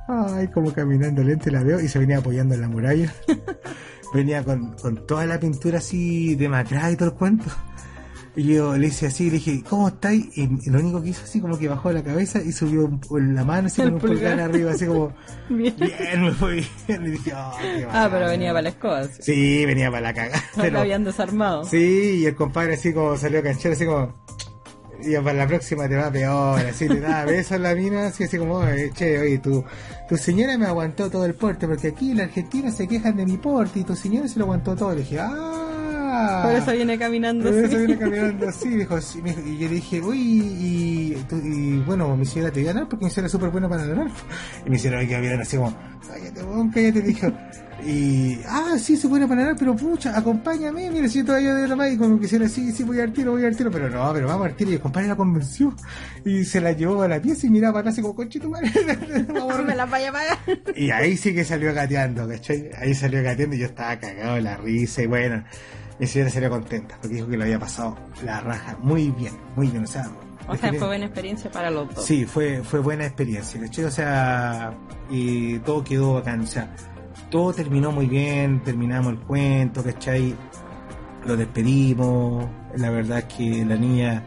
ay, 0.09 0.49
como 0.49 0.73
caminando 0.73 1.23
lento 1.23 1.49
y 1.49 1.53
la 1.53 1.62
veo 1.62 1.81
y 1.81 1.88
se 1.88 1.99
venía 1.99 2.19
apoyando 2.19 2.55
en 2.55 2.61
la 2.61 2.69
muralla. 2.69 3.12
venía 4.15 4.45
con, 4.45 4.73
con 4.75 5.07
toda 5.07 5.25
la 5.27 5.41
pintura 5.41 5.79
así 5.79 6.35
demacrada 6.35 6.91
y 6.91 6.97
todo 6.97 7.11
el 7.11 7.15
cuento. 7.15 7.47
Y 8.35 8.45
yo 8.55 8.79
le 8.79 8.87
hice 8.87 9.07
así, 9.09 9.27
le 9.27 9.33
dije, 9.33 9.62
¿cómo 9.69 9.88
estáis? 9.88 10.27
Y, 10.38 10.45
y 10.67 10.71
lo 10.71 10.79
único 10.81 11.03
que 11.03 11.11
hizo 11.11 11.23
así 11.23 11.38
como 11.38 11.59
que 11.59 11.69
bajó 11.69 11.93
la 11.93 12.03
cabeza 12.03 12.41
y 12.43 12.51
subió 12.51 12.87
un- 13.11 13.35
la 13.35 13.45
mano 13.45 13.67
así 13.67 13.83
con 13.83 13.93
un 13.93 14.01
pulgar 14.01 14.41
arriba, 14.41 14.71
así 14.73 14.87
como, 14.87 15.12
Bien. 15.51 15.75
bien, 15.77 16.23
me 16.23 16.33
fue 16.33 16.55
bien. 16.87 17.03
Le 17.05 17.11
dije, 17.11 17.33
"Oh, 17.37 17.53
qué 17.61 17.85
Ah, 17.85 17.87
bacán". 18.05 18.11
pero 18.12 18.27
venía 18.31 18.49
para 18.53 18.62
la 18.62 18.69
escoba. 18.71 19.05
Sí. 19.05 19.21
Sí, 19.21 19.67
venía 19.67 19.91
para 19.91 20.01
la 20.01 20.15
caga. 20.15 20.43
No 20.57 20.71
lo 20.71 20.79
habían 20.81 21.05
desarmado. 21.05 21.65
sí, 21.65 22.21
y 22.23 22.25
el 22.27 22.35
compadre 22.35 22.73
así 22.75 22.95
como 22.95 23.19
salió 23.19 23.43
canchero, 23.43 23.75
así 23.75 23.85
como, 23.85 24.15
y 25.05 25.15
para 25.17 25.33
la 25.35 25.47
próxima 25.47 25.88
te 25.88 25.97
va 25.97 26.11
peor, 26.11 26.61
así 26.61 26.88
le 26.88 27.01
daba 27.01 27.25
besos 27.25 27.53
a 27.53 27.59
la 27.59 27.75
mina, 27.75 28.07
así, 28.07 28.25
así 28.25 28.38
como, 28.38 28.55
"Oye, 28.57 28.91
che, 28.95 29.19
oye, 29.19 29.38
tu, 29.38 29.65
tu 30.09 30.17
señora 30.17 30.57
me 30.59 30.67
aguantó 30.67 31.11
todo 31.11 31.25
el 31.27 31.35
porte, 31.35 31.67
porque 31.67 31.88
aquí 31.88 32.11
en 32.12 32.19
la 32.19 32.25
Argentina 32.25 32.71
se 32.71 32.87
quejan 32.88 33.17
de 33.17 33.25
mi 33.27 33.37
porte 33.37 33.81
y 33.81 33.85
tu 33.85 33.95
señora 33.97 34.29
se 34.29 34.38
lo 34.38 34.45
aguantó 34.47 34.75
todo. 34.77 34.91
Le 34.93 35.01
dije, 35.01 35.19
ah. 35.21 36.43
Por 36.45 36.53
eso 36.55 36.73
viene 36.73 36.99
caminando 36.99 37.49
Por 37.51 37.59
eso 37.59 37.67
así. 37.67 37.77
viene 37.87 37.99
caminando 37.99 38.49
así, 38.51 38.69
dijo, 38.69 39.01
sí, 39.01 39.23
me 39.23 39.31
dijo- 39.35 39.49
y 39.49 39.59
yo 39.59 39.69
le 39.69 39.75
dije, 39.75 40.01
uy, 40.01 40.19
y, 40.21 41.25
tú- 41.29 41.41
y 41.43 41.79
bueno, 41.87 42.15
mi 42.17 42.27
señora 42.27 42.53
te 42.53 42.61
voy 42.61 42.69
a 42.69 42.73
ganar 42.75 42.88
porque 42.88 43.05
mi 43.07 43.11
señora 43.11 43.27
es 43.27 43.33
súper 43.33 43.49
buena 43.51 43.69
para 43.69 43.85
ganar. 43.87 44.09
Y 44.67 44.71
mi 44.71 44.79
señora 44.79 45.07
que 45.07 45.19
mirar 45.19 45.41
así 45.41 45.57
como, 45.57 45.75
cállate, 46.07 46.43
weón, 46.45 46.71
cállate, 46.71 47.01
dijo. 47.01 47.29
Y, 47.85 48.40
ah, 48.47 48.77
sí, 48.79 48.97
se 48.97 49.09
buena 49.09 49.27
para 49.27 49.40
ganar, 49.40 49.57
pero 49.59 49.75
pucha, 49.75 50.16
acompáñame, 50.16 50.88
mira, 50.90 51.09
si 51.09 51.18
yo 51.18 51.25
todavía 51.25 51.53
de 51.55 51.66
la 51.66 51.88
y 51.88 51.97
como 51.97 52.18
que 52.18 52.27
hiciera 52.27 52.49
sí, 52.49 52.71
sí, 52.71 52.85
voy 52.85 53.01
al 53.01 53.12
tiro, 53.12 53.33
voy 53.33 53.45
al 53.45 53.57
tiro, 53.57 53.71
pero 53.73 53.90
no, 53.90 54.12
pero 54.12 54.29
vamos 54.29 54.47
al 54.47 54.55
tiro, 54.55 54.71
y 54.71 54.75
el 54.75 54.81
compadre 54.81 55.09
la 55.09 55.16
convenció, 55.16 55.75
y 56.25 56.45
se 56.45 56.61
la 56.61 56.73
llevó 56.73 57.03
a 57.03 57.09
la 57.09 57.21
pieza 57.21 57.47
y 57.47 57.51
miraba 57.51 57.75
para 57.75 57.81
atrás 57.81 57.95
así 57.95 58.03
como, 58.03 58.14
conchito, 58.14 58.49
madre, 58.49 58.71
me 59.66 59.75
la 59.75 59.87
vaya 59.87 60.11
a 60.11 60.12
pagar. 60.12 60.38
y 60.77 60.90
ahí 60.90 61.16
sí 61.16 61.35
que 61.35 61.45
salió 61.45 61.75
gateando, 61.75 62.29
¿cachai? 62.29 62.71
Ahí 62.79 62.95
salió 62.95 63.23
gateando 63.23 63.57
y 63.57 63.59
yo 63.59 63.66
estaba 63.66 63.99
cagado 63.99 64.37
de 64.37 64.42
la 64.42 64.57
risa 64.57 65.03
y 65.03 65.07
bueno, 65.07 65.42
mi 65.99 66.07
señora 66.07 66.31
salió 66.31 66.51
contenta 66.51 66.97
porque 67.01 67.16
dijo 67.16 67.29
que 67.29 67.37
lo 67.37 67.45
había 67.45 67.59
pasado 67.59 67.97
la 68.25 68.40
raja 68.40 68.77
muy 68.81 69.11
bien, 69.11 69.33
muy 69.57 69.68
bien, 69.68 69.83
o 69.83 69.88
sea... 69.88 70.09
O 70.49 70.57
sea, 70.57 70.73
fue 70.73 70.88
buena 70.88 71.07
experiencia 71.07 71.51
para 71.53 71.71
los 71.71 71.95
dos. 71.95 72.05
Sí, 72.05 72.27
fue, 72.27 72.64
fue 72.64 72.81
buena 72.81 73.07
experiencia, 73.07 73.61
¿cachai? 73.61 73.85
O 73.85 73.90
sea, 73.90 74.75
y 75.09 75.61
todo 75.61 75.85
quedó 75.85 76.14
bacán, 76.14 76.40
o 76.40 76.47
sea, 76.47 76.68
todo 77.33 77.55
terminó 77.55 77.90
muy 77.90 78.07
bien, 78.07 78.62
terminamos 78.62 79.14
el 79.14 79.18
cuento, 79.21 79.83
¿cachai? 79.83 80.37
Lo 81.25 81.35
despedimos, 81.35 82.47
la 82.77 82.90
verdad 82.90 83.21
es 83.21 83.25
que 83.25 83.64
la 83.64 83.75
niña, 83.75 84.23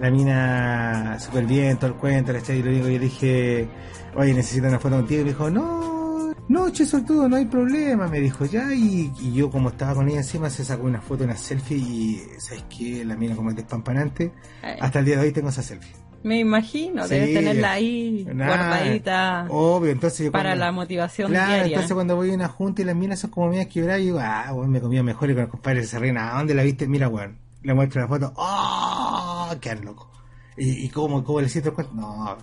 la 0.00 0.10
mina 0.10 1.18
súper 1.20 1.44
bien, 1.44 1.76
todo 1.76 1.88
el 1.90 1.96
cuento, 1.96 2.32
¿cachai? 2.32 2.60
Y 2.60 2.62
lo 2.62 2.70
único 2.70 2.86
que 2.86 2.94
yo 2.94 3.00
dije, 3.00 3.68
oye, 4.16 4.32
necesito 4.32 4.66
una 4.66 4.78
foto 4.78 4.96
contigo, 4.96 5.20
y 5.20 5.24
me 5.24 5.30
dijo, 5.30 5.50
no, 5.50 6.34
no, 6.48 6.70
che, 6.70 6.86
todo, 6.86 7.28
no 7.28 7.36
hay 7.36 7.44
problema, 7.44 8.08
me 8.08 8.18
dijo 8.18 8.46
ya, 8.46 8.72
y, 8.72 9.12
y 9.20 9.32
yo 9.34 9.50
como 9.50 9.68
estaba 9.68 9.96
con 9.96 10.08
ella 10.08 10.18
encima, 10.18 10.48
se 10.48 10.64
sacó 10.64 10.86
una 10.86 11.02
foto, 11.02 11.24
una 11.24 11.36
selfie, 11.36 11.76
y 11.76 12.22
¿sabes 12.38 12.64
qué? 12.74 13.04
La 13.04 13.14
mina 13.14 13.36
como 13.36 13.50
es 13.50 13.56
despampanante, 13.56 14.32
hasta 14.80 15.00
el 15.00 15.04
día 15.04 15.16
de 15.18 15.26
hoy 15.26 15.32
tengo 15.32 15.50
esa 15.50 15.62
selfie. 15.62 16.07
Me 16.22 16.38
imagino, 16.40 17.04
Sí. 17.06 17.14
debes 17.14 17.34
tenerla 17.34 17.72
ahí 17.72 18.26
Nah, 18.32 18.46
guardadita 18.46 19.46
Obvio, 19.50 19.90
entonces 19.92 20.26
yo 20.26 20.32
para 20.32 20.50
cuando- 20.50 20.64
la 20.64 20.72
motivación 20.72 21.30
Claro, 21.30 21.48
diaria. 21.52 21.66
entonces 21.68 21.94
cuando 21.94 22.16
voy 22.16 22.30
a 22.30 22.34
una 22.34 22.48
junta 22.48 22.82
y 22.82 22.84
las 22.84 22.96
minas 22.96 23.18
son 23.20 23.30
como 23.30 23.48
medias 23.48 23.68
quebradas, 23.68 24.00
yo 24.00 24.04
digo, 24.06 24.18
ah, 24.20 24.46
weón, 24.52 24.70
me 24.70 24.80
comía 24.80 25.02
mejor 25.02 25.30
y 25.30 25.34
con 25.34 25.42
los 25.42 25.50
compadres 25.50 25.88
se 25.88 25.98
ríen, 25.98 26.18
¿a 26.18 26.32
dónde 26.38 26.54
la 26.54 26.62
viste? 26.64 26.86
Mira, 26.88 27.08
weón, 27.08 27.38
le 27.62 27.74
muestro 27.74 28.00
la 28.02 28.08
foto, 28.08 28.32
¡oh! 28.36 29.50
Quedan 29.60 29.84
loco. 29.84 30.10
¿Y, 30.56 30.84
y 30.84 30.88
cómo, 30.88 31.22
cómo 31.22 31.40
le 31.40 31.48
siento 31.48 31.70
el 31.70 31.74
cuento? 31.76 31.94
No, 31.94 32.36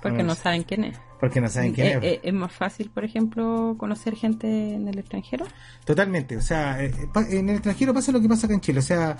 porque 0.00 0.18
no 0.22 0.28
no 0.28 0.34
saben 0.34 0.62
quién 0.62 0.84
es. 0.84 0.96
porque 1.20 1.40
no 1.40 1.48
saben 1.48 1.72
quién 1.72 1.86
Eh, 1.88 1.98
es. 1.98 2.04
eh, 2.04 2.20
es 2.22 2.32
más 2.32 2.52
fácil, 2.52 2.88
por 2.90 3.04
ejemplo, 3.04 3.74
conocer 3.78 4.14
gente 4.14 4.74
en 4.74 4.86
el 4.88 4.98
extranjero. 4.98 5.44
Totalmente, 5.84 6.36
o 6.36 6.40
sea, 6.40 6.82
eh, 6.82 6.92
en 7.30 7.48
el 7.48 7.56
extranjero 7.56 7.92
pasa 7.92 8.12
lo 8.12 8.20
que 8.20 8.28
pasa 8.28 8.46
acá 8.46 8.54
en 8.54 8.60
Chile, 8.60 8.78
o 8.78 8.82
sea, 8.82 9.16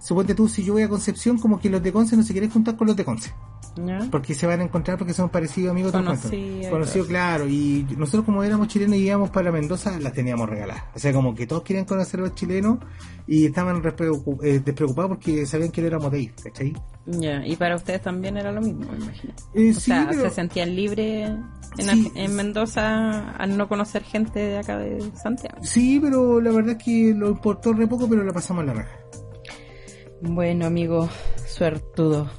suponte 0.00 0.34
tú, 0.34 0.48
si 0.48 0.64
yo 0.64 0.72
voy 0.72 0.82
a 0.82 0.88
Concepción, 0.88 1.38
como 1.38 1.60
que 1.60 1.70
los 1.70 1.82
de 1.82 1.92
Conce 1.92 2.16
no 2.16 2.22
se 2.22 2.32
quieren 2.32 2.50
juntar 2.50 2.76
con 2.76 2.86
los 2.86 2.96
de 2.96 3.04
Conce. 3.04 3.32
¿ya? 3.76 4.00
porque 4.10 4.34
se 4.34 4.48
van 4.48 4.60
a 4.60 4.64
encontrar 4.64 4.98
porque 4.98 5.14
son 5.14 5.28
parecidos 5.28 5.70
amigos. 5.70 5.92
Conocidos, 5.92 6.66
conocidos 6.72 7.06
claro 7.06 7.46
y 7.48 7.86
nosotros 7.96 8.24
como 8.24 8.42
éramos 8.42 8.66
chilenos 8.66 8.96
y 8.96 9.06
íbamos 9.06 9.30
para 9.30 9.52
Mendoza 9.52 9.96
las 10.00 10.12
teníamos 10.12 10.48
regaladas 10.50 10.82
o 10.92 10.98
sea 10.98 11.12
como 11.12 11.36
que 11.36 11.46
todos 11.46 11.62
querían 11.62 11.84
conocer 11.84 12.18
a 12.18 12.24
los 12.24 12.34
chilenos 12.34 12.78
y 13.28 13.46
estaban 13.46 13.76
eh, 14.42 14.60
despreocupados 14.64 15.10
porque 15.10 15.46
sabían 15.46 15.70
que 15.70 15.86
éramos 15.86 16.10
de 16.10 16.18
ahí 16.18 16.32
¿cachai? 16.42 16.72
Ya, 17.06 17.46
Y 17.46 17.54
para 17.54 17.76
ustedes 17.76 18.02
también 18.02 18.36
era 18.36 18.50
lo 18.50 18.60
mismo, 18.60 18.86
me 18.90 19.04
imagino. 19.04 19.32
Eh, 19.54 19.70
O 19.70 19.74
sí, 19.74 19.80
sea, 19.82 20.06
pero- 20.10 20.22
se 20.22 20.30
sentían 20.30 20.74
libres 20.74 21.30
en, 21.30 21.44
Sí. 21.78 21.82
Arge- 21.86 22.12
en 22.16 22.34
Mendoza 22.36 23.30
al 23.36 23.56
no 23.56 23.68
conocer 23.68 24.02
gente 24.02 24.40
de 24.40 24.58
acá 24.58 24.78
de 24.78 25.00
Santiago. 25.14 25.58
sí 25.62 26.00
pero 26.02 26.40
la 26.40 26.50
verdad 26.50 26.76
es 26.76 26.84
que 26.84 27.14
lo 27.16 27.28
importó 27.30 27.72
re 27.72 27.86
poco 27.86 28.08
pero 28.08 28.24
la 28.24 28.32
pasamos 28.32 28.62
en 28.62 28.66
la 28.66 28.74
raja 28.74 28.90
Bueno, 30.22 30.66
amigo, 30.66 31.08
suertudo. 31.46 32.30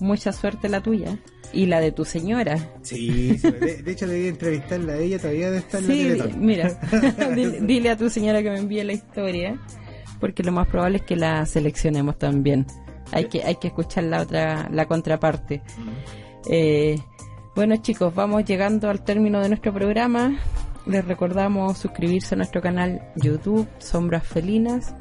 Mucha 0.00 0.32
suerte 0.32 0.68
la 0.68 0.82
tuya 0.82 1.18
y 1.52 1.66
la 1.66 1.80
de 1.80 1.92
tu 1.92 2.04
señora. 2.04 2.58
sí, 2.82 3.36
de, 3.36 3.82
de 3.82 3.92
hecho 3.92 4.06
debí 4.06 4.28
entrevistarla 4.28 4.94
a 4.94 4.98
ella 4.98 5.18
todavía 5.18 5.50
de 5.50 5.58
estar 5.58 5.82
en 5.82 6.18
la 6.18 6.24
Sí, 6.24 6.30
mira, 6.38 6.80
dile, 7.34 7.60
dile 7.62 7.90
a 7.90 7.96
tu 7.96 8.10
señora 8.10 8.42
que 8.42 8.50
me 8.50 8.58
envíe 8.58 8.84
la 8.84 8.92
historia, 8.92 9.58
porque 10.20 10.42
lo 10.42 10.52
más 10.52 10.68
probable 10.68 10.98
es 10.98 11.04
que 11.04 11.16
la 11.16 11.44
seleccionemos 11.46 12.18
también. 12.18 12.66
Hay 13.12 13.26
que, 13.26 13.42
hay 13.42 13.56
que 13.56 13.68
escuchar 13.68 14.04
la 14.04 14.22
otra, 14.22 14.68
la 14.70 14.86
contraparte. 14.86 15.62
Eh, 16.48 16.98
bueno 17.54 17.76
chicos, 17.76 18.14
vamos 18.14 18.44
llegando 18.44 18.90
al 18.90 19.04
término 19.04 19.40
de 19.40 19.48
nuestro 19.48 19.72
programa. 19.72 20.38
Les 20.86 21.04
recordamos 21.04 21.78
suscribirse 21.78 22.34
a 22.34 22.38
nuestro 22.38 22.60
canal 22.60 23.02
YouTube, 23.16 23.66
Sombras 23.78 24.26
Felinas, 24.26 24.94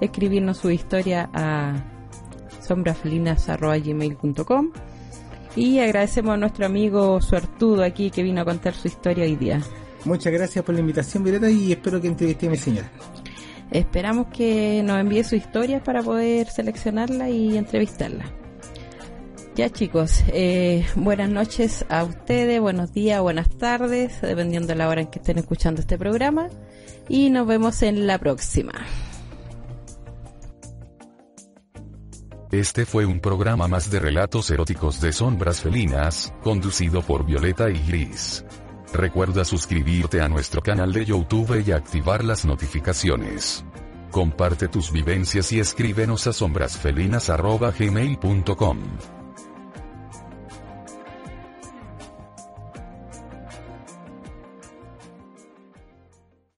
escribirnos 0.00 0.58
su 0.58 0.70
historia 0.70 1.30
a 1.32 1.84
sombrasfelinas.gmail.com 2.66 4.72
y 5.56 5.80
agradecemos 5.80 6.34
a 6.34 6.36
nuestro 6.36 6.66
amigo 6.66 7.20
suertudo 7.20 7.82
aquí 7.82 8.10
que 8.10 8.22
vino 8.22 8.40
a 8.40 8.44
contar 8.44 8.74
su 8.74 8.88
historia 8.88 9.24
hoy 9.24 9.36
día. 9.36 9.60
Muchas 10.04 10.32
gracias 10.32 10.64
por 10.64 10.74
la 10.74 10.80
invitación, 10.80 11.24
Violeta, 11.24 11.50
y 11.50 11.72
espero 11.72 12.00
que 12.00 12.08
entreviste 12.08 12.46
a 12.46 12.50
mi 12.50 12.56
señora. 12.56 12.90
Esperamos 13.70 14.28
que 14.28 14.82
nos 14.84 14.98
envíe 14.98 15.22
su 15.24 15.36
historia 15.36 15.82
para 15.82 16.02
poder 16.02 16.48
seleccionarla 16.48 17.30
y 17.30 17.56
entrevistarla. 17.56 18.24
Ya 19.54 19.68
chicos, 19.68 20.24
eh, 20.32 20.86
buenas 20.94 21.28
noches 21.28 21.84
a 21.88 22.04
ustedes, 22.04 22.60
buenos 22.60 22.92
días, 22.92 23.20
buenas 23.20 23.48
tardes, 23.48 24.20
dependiendo 24.22 24.68
de 24.68 24.76
la 24.76 24.88
hora 24.88 25.02
en 25.02 25.08
que 25.08 25.18
estén 25.18 25.38
escuchando 25.38 25.80
este 25.80 25.98
programa. 25.98 26.48
Y 27.08 27.30
nos 27.30 27.46
vemos 27.46 27.82
en 27.82 28.06
la 28.06 28.18
próxima. 28.18 28.72
Este 32.50 32.84
fue 32.84 33.06
un 33.06 33.20
programa 33.20 33.68
más 33.68 33.92
de 33.92 34.00
relatos 34.00 34.50
eróticos 34.50 35.00
de 35.00 35.12
sombras 35.12 35.60
felinas, 35.60 36.34
conducido 36.42 37.00
por 37.00 37.24
Violeta 37.24 37.70
y 37.70 37.80
Gris. 37.86 38.44
Recuerda 38.92 39.44
suscribirte 39.44 40.20
a 40.20 40.28
nuestro 40.28 40.60
canal 40.60 40.92
de 40.92 41.04
YouTube 41.04 41.62
y 41.64 41.70
activar 41.70 42.24
las 42.24 42.44
notificaciones. 42.44 43.64
Comparte 44.10 44.66
tus 44.66 44.90
vivencias 44.90 45.52
y 45.52 45.60
escríbenos 45.60 46.26
a 46.26 46.32
sombrasfelinas.gmail.com. 46.32 49.19